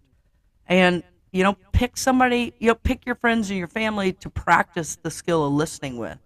and 0.67 1.03
you 1.31 1.43
know 1.43 1.57
pick 1.71 1.97
somebody 1.97 2.53
you 2.59 2.67
know 2.67 2.75
pick 2.75 3.05
your 3.05 3.15
friends 3.15 3.49
and 3.49 3.57
your 3.57 3.67
family 3.67 4.13
to 4.13 4.29
practice 4.29 4.97
the 5.01 5.11
skill 5.11 5.45
of 5.45 5.53
listening 5.53 5.97
with 5.97 6.17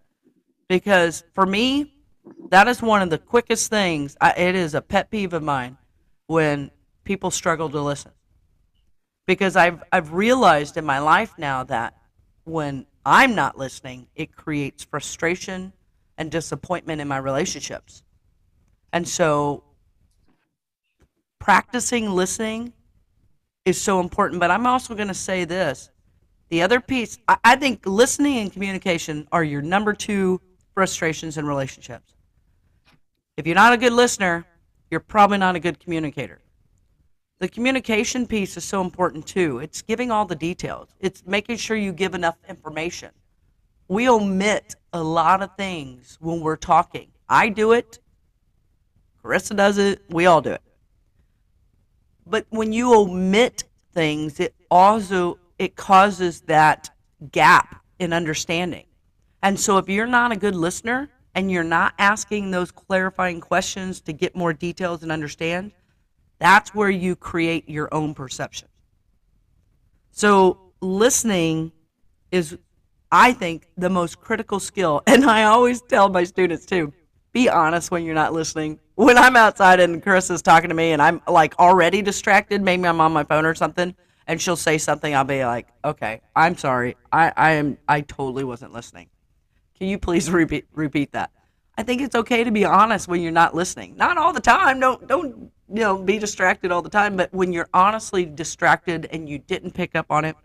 because 0.67 1.23
for 1.33 1.45
me 1.45 1.93
that 2.49 2.67
is 2.67 2.81
one 2.81 3.01
of 3.01 3.09
the 3.09 3.17
quickest 3.17 3.69
things 3.69 4.15
I, 4.21 4.31
it 4.31 4.55
is 4.55 4.73
a 4.73 4.81
pet 4.81 5.09
peeve 5.09 5.33
of 5.33 5.43
mine 5.43 5.77
when 6.27 6.71
people 7.03 7.31
struggle 7.31 7.69
to 7.69 7.81
listen 7.81 8.11
because 9.25 9.55
i've 9.55 9.83
i've 9.91 10.13
realized 10.13 10.77
in 10.77 10.85
my 10.85 10.99
life 10.99 11.33
now 11.37 11.63
that 11.63 11.95
when 12.43 12.85
I'm 13.05 13.35
not 13.35 13.57
listening, 13.57 14.07
it 14.15 14.35
creates 14.35 14.83
frustration 14.83 15.73
and 16.17 16.31
disappointment 16.31 17.01
in 17.01 17.07
my 17.07 17.17
relationships. 17.17 18.03
And 18.93 19.07
so 19.07 19.63
practicing 21.39 22.11
listening 22.11 22.73
is 23.65 23.81
so 23.81 23.99
important. 23.99 24.39
But 24.39 24.51
I'm 24.51 24.67
also 24.67 24.93
going 24.93 25.07
to 25.07 25.13
say 25.13 25.45
this 25.45 25.89
the 26.49 26.61
other 26.61 26.79
piece, 26.79 27.17
I, 27.27 27.37
I 27.43 27.55
think 27.55 27.85
listening 27.85 28.39
and 28.39 28.53
communication 28.53 29.27
are 29.31 29.43
your 29.43 29.61
number 29.61 29.93
two 29.93 30.41
frustrations 30.73 31.37
in 31.37 31.45
relationships. 31.45 32.13
If 33.37 33.45
you're 33.45 33.55
not 33.55 33.73
a 33.73 33.77
good 33.77 33.93
listener, 33.93 34.45
you're 34.89 34.99
probably 34.99 35.37
not 35.37 35.55
a 35.55 35.59
good 35.59 35.79
communicator. 35.79 36.41
The 37.39 37.47
communication 37.47 38.27
piece 38.27 38.55
is 38.55 38.63
so 38.63 38.81
important 38.81 39.25
too. 39.25 39.59
It's 39.59 39.81
giving 39.81 40.11
all 40.11 40.25
the 40.25 40.35
details, 40.35 40.89
it's 40.99 41.23
making 41.25 41.57
sure 41.57 41.75
you 41.75 41.91
give 41.91 42.13
enough 42.13 42.37
information. 42.47 43.09
We 43.87 44.07
omit 44.07 44.75
a 44.93 45.03
lot 45.03 45.41
of 45.41 45.55
things 45.57 46.17
when 46.21 46.39
we're 46.39 46.55
talking. 46.55 47.09
I 47.27 47.49
do 47.49 47.71
it, 47.71 47.99
Carissa 49.23 49.55
does 49.55 49.77
it, 49.77 50.01
we 50.09 50.25
all 50.25 50.41
do 50.41 50.51
it. 50.51 50.61
But 52.25 52.45
when 52.49 52.73
you 52.73 52.93
omit 52.93 53.63
things, 53.93 54.39
it 54.39 54.55
also 54.69 55.39
it 55.57 55.75
causes 55.75 56.41
that 56.41 56.89
gap 57.31 57.83
in 57.99 58.13
understanding. 58.13 58.85
And 59.43 59.59
so 59.59 59.77
if 59.77 59.89
you're 59.89 60.07
not 60.07 60.31
a 60.31 60.35
good 60.35 60.55
listener 60.55 61.09
and 61.33 61.49
you're 61.49 61.63
not 61.63 61.93
asking 61.97 62.51
those 62.51 62.71
clarifying 62.71 63.41
questions 63.41 64.01
to 64.01 64.13
get 64.13 64.35
more 64.35 64.53
details 64.53 65.03
and 65.03 65.11
understand, 65.11 65.71
that's 66.39 66.73
where 66.75 66.89
you 66.89 67.15
create 67.15 67.69
your 67.69 67.93
own 67.93 68.13
perception. 68.13 68.67
So 70.11 70.73
listening 70.81 71.71
is 72.31 72.57
I 73.11 73.33
think 73.33 73.67
the 73.77 73.89
most 73.89 74.19
critical 74.19 74.59
skill 74.59 75.01
and 75.07 75.25
I 75.25 75.43
always 75.43 75.81
tell 75.81 76.09
my 76.09 76.23
students 76.23 76.65
too, 76.65 76.93
be 77.31 77.49
honest 77.49 77.91
when 77.91 78.03
you're 78.03 78.15
not 78.15 78.33
listening. 78.33 78.79
When 78.95 79.17
I'm 79.17 79.35
outside 79.35 79.79
and 79.79 80.03
Chris 80.03 80.29
is 80.29 80.41
talking 80.41 80.69
to 80.69 80.75
me 80.75 80.91
and 80.91 81.01
I'm 81.01 81.21
like 81.27 81.57
already 81.57 82.01
distracted, 82.01 82.61
maybe 82.61 82.85
I'm 82.85 83.01
on 83.01 83.11
my 83.13 83.23
phone 83.23 83.45
or 83.45 83.55
something, 83.55 83.95
and 84.27 84.39
she'll 84.39 84.55
say 84.55 84.77
something, 84.77 85.15
I'll 85.15 85.23
be 85.23 85.43
like, 85.43 85.67
okay, 85.83 86.21
I'm 86.35 86.57
sorry. 86.57 86.97
I, 87.11 87.31
I 87.35 87.51
am 87.53 87.77
I 87.87 88.01
totally 88.01 88.43
wasn't 88.43 88.73
listening. 88.73 89.09
Can 89.81 89.89
you 89.89 89.97
please 89.97 90.29
repeat 90.29 90.67
repeat 90.73 91.11
that? 91.13 91.31
I 91.75 91.81
think 91.81 92.03
it's 92.03 92.13
okay 92.13 92.43
to 92.43 92.51
be 92.51 92.65
honest 92.65 93.07
when 93.07 93.19
you're 93.19 93.31
not 93.31 93.55
listening. 93.55 93.95
Not 93.97 94.15
all 94.15 94.31
the 94.31 94.39
time. 94.39 94.79
Don't 94.79 95.07
don't 95.07 95.51
you 95.73 95.81
know 95.81 95.97
be 95.97 96.19
distracted 96.19 96.71
all 96.71 96.83
the 96.83 96.89
time, 96.89 97.17
but 97.17 97.33
when 97.33 97.51
you're 97.51 97.67
honestly 97.73 98.23
distracted 98.23 99.07
and 99.11 99.27
you 99.27 99.39
didn't 99.39 99.71
pick 99.71 99.95
up 99.95 100.05
on 100.11 100.23
it, 100.23 100.35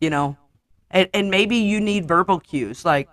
you 0.00 0.10
know, 0.10 0.36
and, 0.92 1.08
and 1.12 1.28
maybe 1.28 1.56
you 1.56 1.80
need 1.80 2.06
verbal 2.06 2.38
cues. 2.38 2.84
Like 2.84 3.08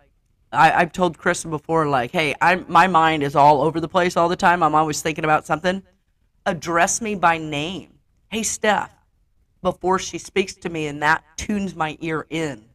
I, 0.52 0.72
I've 0.72 0.92
told 0.92 1.18
Kristen 1.18 1.50
before, 1.50 1.88
like, 1.88 2.12
hey, 2.12 2.36
I'm 2.40 2.64
my 2.70 2.86
mind 2.86 3.24
is 3.24 3.36
all 3.36 3.64
over 3.64 3.80
the 3.80 3.90
place 3.90 4.16
all 4.16 4.30
the 4.30 4.36
time. 4.36 4.62
I'm 4.62 4.76
always 4.76 5.02
thinking 5.02 5.24
about 5.24 5.48
something. 5.48 5.82
Address 6.46 7.02
me 7.02 7.16
by 7.16 7.40
name. 7.40 7.98
Hey, 8.30 8.44
Steph, 8.44 8.92
before 9.64 9.98
she 9.98 10.20
speaks 10.20 10.54
to 10.54 10.70
me, 10.70 10.86
and 10.86 11.02
that 11.02 11.24
tunes 11.38 11.74
my 11.74 11.98
ear 12.02 12.28
in. 12.30 12.69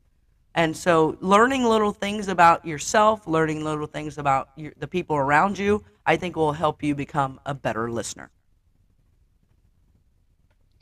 And 0.56 0.76
so, 0.76 1.16
learning 1.20 1.64
little 1.64 1.92
things 1.92 2.28
about 2.28 2.64
yourself, 2.64 3.26
learning 3.26 3.64
little 3.64 3.86
things 3.86 4.18
about 4.18 4.50
your, 4.56 4.72
the 4.78 4.86
people 4.86 5.16
around 5.16 5.58
you, 5.58 5.84
I 6.06 6.16
think 6.16 6.36
will 6.36 6.52
help 6.52 6.82
you 6.82 6.94
become 6.94 7.40
a 7.44 7.54
better 7.54 7.90
listener. 7.90 8.30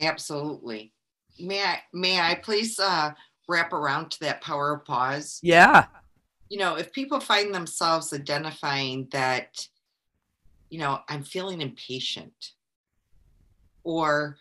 Absolutely. 0.01 0.93
May 1.39 1.63
I 1.63 1.81
may 1.95 2.21
I 2.21 2.35
please 2.35 2.79
uh, 2.79 3.13
wrap 3.49 3.73
around 3.73 4.11
to 4.11 4.21
that 4.21 4.43
power 4.43 4.75
of 4.75 4.85
pause? 4.85 5.39
Yeah. 5.43 5.87
You 6.51 6.59
know, 6.59 6.75
if 6.75 6.93
people 6.93 7.19
find 7.19 7.55
themselves 7.55 8.13
identifying 8.13 9.09
that, 9.13 9.67
you 10.69 10.79
know, 10.79 11.01
I'm 11.09 11.23
feeling 11.23 11.63
impatient, 11.63 12.53
or 13.85 14.37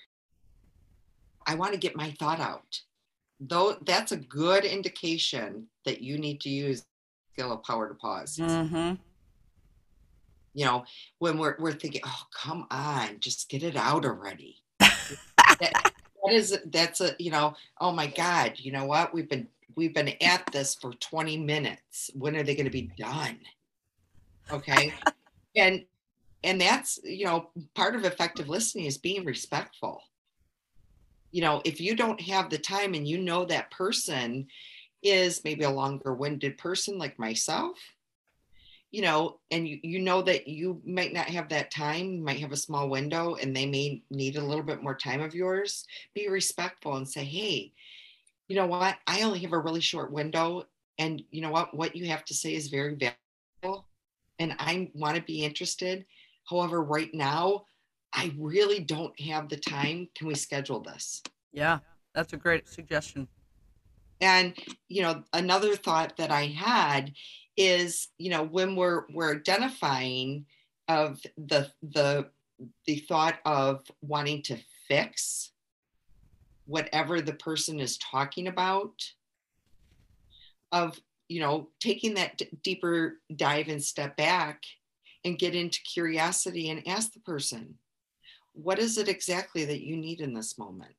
I 1.48 1.56
want 1.56 1.72
to 1.72 1.80
get 1.80 1.96
my 1.96 2.12
thought 2.20 2.42
out. 2.42 2.82
Though 3.42 3.76
that's 3.86 4.12
a 4.12 4.18
good 4.18 4.66
indication 4.66 5.68
that 5.86 6.02
you 6.02 6.18
need 6.18 6.42
to 6.42 6.50
use 6.50 6.86
skill 7.34 7.52
of 7.52 7.64
power 7.64 7.88
to 7.88 7.96
pause. 7.96 8.38
Mm-hmm. 8.38 8.94
You 10.54 10.66
know, 10.66 10.86
when 11.20 11.38
we're 11.38 11.56
we're 11.60 11.72
thinking, 11.72 12.02
oh 12.06 12.24
come 12.34 12.68
on, 12.70 13.20
just 13.20 13.50
get 13.50 13.64
it 13.64 13.76
out 13.76 14.06
already. 14.06 14.58
that, 14.80 14.94
that 15.60 16.32
is 16.32 16.58
that's 16.66 17.02
a 17.02 17.16
you 17.20 17.32
know, 17.32 17.56
oh 17.80 17.92
my 17.92 18.08
God, 18.08 18.54
you 18.58 18.72
know 18.72 18.86
what? 18.86 19.14
We've 19.14 19.30
been 19.30 19.48
we've 19.76 19.94
been 19.94 20.14
at 20.22 20.46
this 20.52 20.76
for 20.76 20.94
20 20.94 21.38
minutes. 21.38 22.12
When 22.14 22.36
are 22.36 22.44
they 22.44 22.56
going 22.56 22.66
to 22.66 22.72
be 22.72 22.92
done? 22.98 23.40
Okay. 24.52 24.94
and 25.56 25.86
and 26.44 26.60
that's 26.60 27.00
you 27.04 27.26
know 27.26 27.50
part 27.76 27.96
of 27.96 28.04
effective 28.06 28.50
listening 28.50 28.86
is 28.86 28.98
being 28.98 29.26
respectful 29.26 30.02
you 31.32 31.42
know, 31.42 31.62
if 31.66 31.80
you 31.80 31.96
don't 31.96 32.22
have 32.22 32.50
the 32.50 32.58
time 32.58 32.94
and 32.94 33.08
you 33.08 33.18
know 33.18 33.46
that 33.46 33.72
person 33.72 34.48
is 35.02 35.44
maybe 35.44 35.64
a 35.64 35.70
longer 35.70 36.14
winded 36.14 36.58
person 36.58 36.98
like 36.98 37.18
myself, 37.18 37.78
you 38.92 39.02
know, 39.02 39.40
and 39.50 39.68
you, 39.68 39.80
you 39.84 40.00
know 40.00 40.22
that 40.22 40.48
you 40.48 40.82
might 40.86 41.14
not 41.14 41.28
have 41.28 41.48
that 41.50 41.72
time, 41.72 42.12
you 42.12 42.22
might 42.22 42.40
have 42.40 42.52
a 42.52 42.58
small 42.58 42.90
window 42.90 43.36
and 43.36 43.56
they 43.56 43.66
may 43.66 44.04
need 44.12 44.36
a 44.36 44.44
little 44.44 44.64
bit 44.64 44.84
more 44.84 44.96
time 44.96 45.22
of 45.22 45.34
yours, 45.34 45.86
be 46.14 46.28
respectful 46.28 46.98
and 46.98 47.08
say, 47.08 47.24
hey, 47.24 47.72
you 48.50 48.56
know 48.58 48.68
what? 48.68 48.98
I 49.08 49.22
only 49.22 49.40
have 49.40 49.54
a 49.54 49.60
really 49.60 49.80
short 49.80 50.12
window. 50.12 50.66
And 51.00 51.24
you 51.32 51.42
know 51.42 51.52
what? 51.52 51.74
What 51.74 51.96
you 51.96 52.08
have 52.08 52.26
to 52.26 52.34
say 52.34 52.54
is 52.54 52.68
very 52.68 52.96
valuable. 52.96 53.88
And 54.40 54.56
I 54.60 54.92
want 54.94 55.16
to 55.16 55.24
be 55.24 55.46
interested. 55.46 56.06
However, 56.50 56.84
right 56.84 57.14
now, 57.14 57.66
I 58.14 58.34
really 58.38 58.80
don't 58.80 59.18
have 59.22 59.50
the 59.50 59.58
time. 59.58 60.10
Can 60.16 60.28
we 60.28 60.36
schedule 60.36 60.82
this? 60.82 61.22
Yeah, 61.54 61.80
that's 62.14 62.34
a 62.34 62.38
great 62.38 62.68
suggestion. 62.68 63.28
And 64.20 64.54
you 64.88 65.02
know, 65.02 65.24
another 65.34 65.76
thought 65.76 66.18
that 66.18 66.32
I 66.32 66.46
had 66.46 67.14
is, 67.58 68.10
you 68.18 68.30
know, 68.30 68.44
when 68.44 68.76
we're 68.76 69.04
we're 69.14 69.36
identifying 69.36 70.46
of 70.88 71.22
the 71.38 71.72
the 71.82 72.30
the 72.86 72.98
thought 72.98 73.40
of 73.46 73.82
wanting 74.02 74.44
to 74.44 74.58
fix 74.88 75.52
whatever 76.66 77.22
the 77.22 77.34
person 77.34 77.80
is 77.80 77.98
talking 77.98 78.48
about 78.48 78.94
of 80.72 81.00
you 81.28 81.40
know 81.40 81.70
taking 81.80 82.14
that 82.14 82.38
d- 82.38 82.50
deeper 82.64 83.20
dive 83.36 83.68
and 83.68 83.84
step 83.84 84.16
back 84.16 84.64
and 85.26 85.40
get 85.40 85.56
into 85.56 85.82
curiosity 85.82 86.70
and 86.70 86.88
ask 86.88 87.14
the 87.14 87.20
person 87.22 87.76
what 88.54 88.80
is 88.80 88.98
it 88.98 89.08
exactly 89.08 89.66
that 89.66 89.86
you 89.86 89.98
need 89.98 90.22
in 90.22 90.34
this 90.34 90.58
moment? 90.58 90.96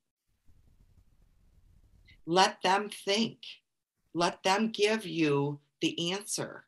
Let 2.27 2.63
them 2.63 2.89
think, 2.89 3.39
let 4.15 4.43
them 4.43 4.69
give 4.69 5.05
you 5.05 5.59
the 5.81 6.13
answer 6.13 6.65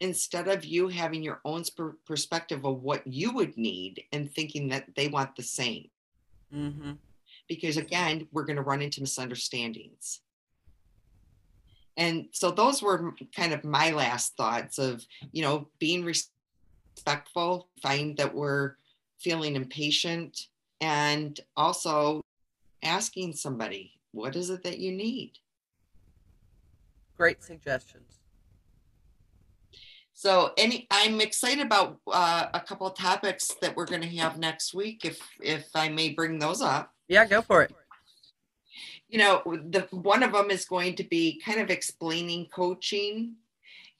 instead 0.00 0.46
of 0.46 0.64
you 0.64 0.88
having 0.88 1.22
your 1.22 1.40
own 1.44 1.64
perspective 2.06 2.64
of 2.64 2.82
what 2.82 3.06
you 3.06 3.32
would 3.32 3.56
need 3.56 4.04
and 4.12 4.30
thinking 4.30 4.68
that 4.68 4.94
they 4.94 5.08
want 5.08 5.34
the 5.34 5.42
same. 5.42 5.88
Mm-hmm. 6.54 6.92
Because 7.48 7.76
again, 7.76 8.28
we're 8.32 8.44
going 8.44 8.56
to 8.56 8.62
run 8.62 8.82
into 8.82 9.00
misunderstandings. 9.00 10.20
And 11.96 12.28
so 12.30 12.52
those 12.52 12.80
were 12.80 13.12
kind 13.34 13.52
of 13.52 13.64
my 13.64 13.90
last 13.90 14.36
thoughts 14.36 14.78
of, 14.78 15.04
you 15.32 15.42
know, 15.42 15.68
being 15.80 16.04
respectful, 16.04 17.68
find 17.82 18.16
that 18.18 18.34
we're 18.34 18.76
feeling 19.18 19.56
impatient, 19.56 20.46
and 20.80 21.40
also 21.56 22.20
asking 22.82 23.32
somebody, 23.34 23.92
what 24.12 24.36
is 24.36 24.50
it 24.50 24.62
that 24.62 24.78
you 24.78 24.92
need? 24.92 25.32
Great 27.16 27.42
suggestions. 27.42 28.18
So, 30.14 30.52
any, 30.58 30.88
I'm 30.90 31.20
excited 31.20 31.64
about 31.64 32.00
uh, 32.10 32.46
a 32.52 32.60
couple 32.60 32.88
of 32.88 32.96
topics 32.96 33.52
that 33.60 33.76
we're 33.76 33.86
going 33.86 34.02
to 34.02 34.16
have 34.16 34.36
next 34.36 34.74
week, 34.74 35.04
if 35.04 35.20
if 35.40 35.68
I 35.76 35.88
may 35.88 36.10
bring 36.10 36.40
those 36.40 36.60
up. 36.60 36.92
Yeah, 37.06 37.24
go 37.24 37.40
for 37.40 37.62
it. 37.62 37.72
You 39.08 39.18
know, 39.18 39.42
the 39.46 39.86
one 39.92 40.24
of 40.24 40.32
them 40.32 40.50
is 40.50 40.64
going 40.64 40.96
to 40.96 41.04
be 41.04 41.40
kind 41.44 41.60
of 41.60 41.70
explaining 41.70 42.46
coaching 42.46 43.36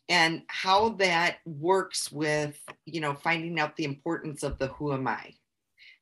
and 0.08 0.42
how 0.48 0.90
that 0.90 1.38
works 1.44 2.10
with 2.10 2.58
you 2.86 3.00
know 3.00 3.14
finding 3.14 3.58
out 3.60 3.76
the 3.76 3.84
importance 3.84 4.42
of 4.42 4.58
the 4.58 4.68
who 4.68 4.92
am 4.92 5.06
i. 5.06 5.32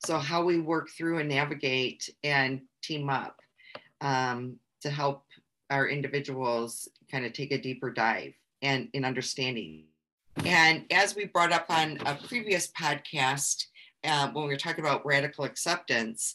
So 0.05 0.19
how 0.19 0.45
we 0.45 0.61
work 0.61 0.91
through 0.91 1.19
and 1.19 1.29
navigate 1.29 2.09
and 2.23 2.61
team 2.83 3.09
up 3.09 3.41
um, 4.01 4.57
to 4.83 4.91
help 4.91 5.25
our 5.71 5.89
individuals 5.89 6.89
kind 7.11 7.25
of 7.25 7.33
take 7.33 7.51
a 7.51 7.61
deeper 7.61 7.91
dive 7.91 8.35
and 8.63 8.89
in 8.93 9.05
understanding. 9.05 9.87
And 10.45 10.85
as 10.91 11.17
we 11.17 11.25
brought 11.25 11.53
up 11.53 11.67
on 11.71 11.99
a 12.05 12.15
previous 12.15 12.71
podcast 12.71 13.65
uh, 14.05 14.29
when 14.31 14.45
we 14.45 14.51
were 14.51 14.59
talking 14.59 14.85
about 14.85 15.07
radical 15.07 15.45
acceptance 15.45 16.35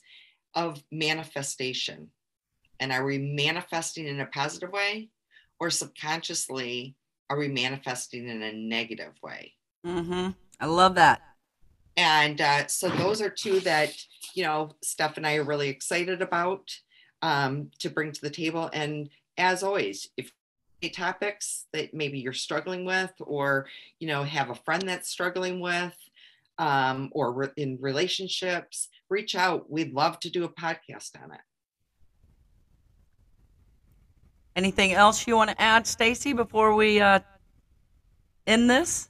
of 0.55 0.83
manifestation 0.91 2.09
and 2.79 2.91
are 2.91 3.05
we 3.05 3.19
manifesting 3.19 4.07
in 4.07 4.19
a 4.19 4.25
positive 4.25 4.71
way 4.71 5.09
or 5.59 5.69
subconsciously 5.69 6.95
are 7.31 7.37
we 7.37 7.47
manifesting 7.47 8.27
in 8.27 8.41
a 8.41 8.51
negative 8.51 9.13
way? 9.23 9.53
Mm-hmm. 9.87 10.31
I 10.59 10.65
love 10.65 10.95
that. 10.95 11.21
And 11.95 12.41
uh, 12.41 12.67
so 12.67 12.89
those 12.89 13.21
are 13.21 13.29
two 13.29 13.61
that, 13.61 13.93
you 14.33 14.43
know, 14.43 14.71
Steph 14.83 15.15
and 15.15 15.25
I 15.25 15.35
are 15.37 15.43
really 15.43 15.69
excited 15.69 16.21
about 16.21 16.75
um, 17.21 17.71
to 17.79 17.89
bring 17.89 18.11
to 18.11 18.21
the 18.21 18.29
table. 18.29 18.69
And 18.73 19.09
as 19.37 19.63
always, 19.63 20.09
if 20.17 20.33
topics 20.89 21.67
that 21.71 21.93
maybe 21.93 22.19
you're 22.19 22.33
struggling 22.33 22.83
with, 22.83 23.13
or, 23.21 23.67
you 23.99 24.07
know, 24.07 24.23
have 24.23 24.49
a 24.49 24.55
friend 24.55 24.83
that's 24.85 25.07
struggling 25.07 25.61
with, 25.61 25.95
um, 26.57 27.09
or 27.13 27.31
re- 27.31 27.47
in 27.55 27.77
relationships, 27.79 28.89
reach 29.07 29.35
out. 29.35 29.71
We'd 29.71 29.93
love 29.93 30.19
to 30.19 30.29
do 30.29 30.43
a 30.43 30.49
podcast 30.49 31.11
on 31.23 31.31
it. 31.31 31.39
Anything 34.55 34.93
else 34.93 35.25
you 35.27 35.35
want 35.35 35.49
to 35.49 35.61
add, 35.61 35.87
Stacey, 35.87 36.33
before 36.33 36.75
we 36.75 36.99
uh, 36.99 37.19
end 38.45 38.69
this? 38.69 39.09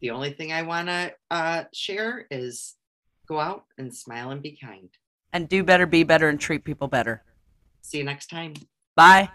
The 0.00 0.10
only 0.10 0.32
thing 0.32 0.52
I 0.52 0.62
want 0.62 0.88
to 0.88 1.14
uh, 1.30 1.64
share 1.72 2.26
is 2.30 2.74
go 3.26 3.38
out 3.38 3.64
and 3.78 3.94
smile 3.94 4.30
and 4.30 4.42
be 4.42 4.58
kind. 4.60 4.90
And 5.32 5.48
do 5.48 5.64
better, 5.64 5.86
be 5.86 6.02
better, 6.02 6.28
and 6.28 6.38
treat 6.38 6.64
people 6.64 6.88
better. 6.88 7.22
See 7.80 7.98
you 7.98 8.04
next 8.04 8.26
time. 8.26 8.54
Bye. 8.96 9.30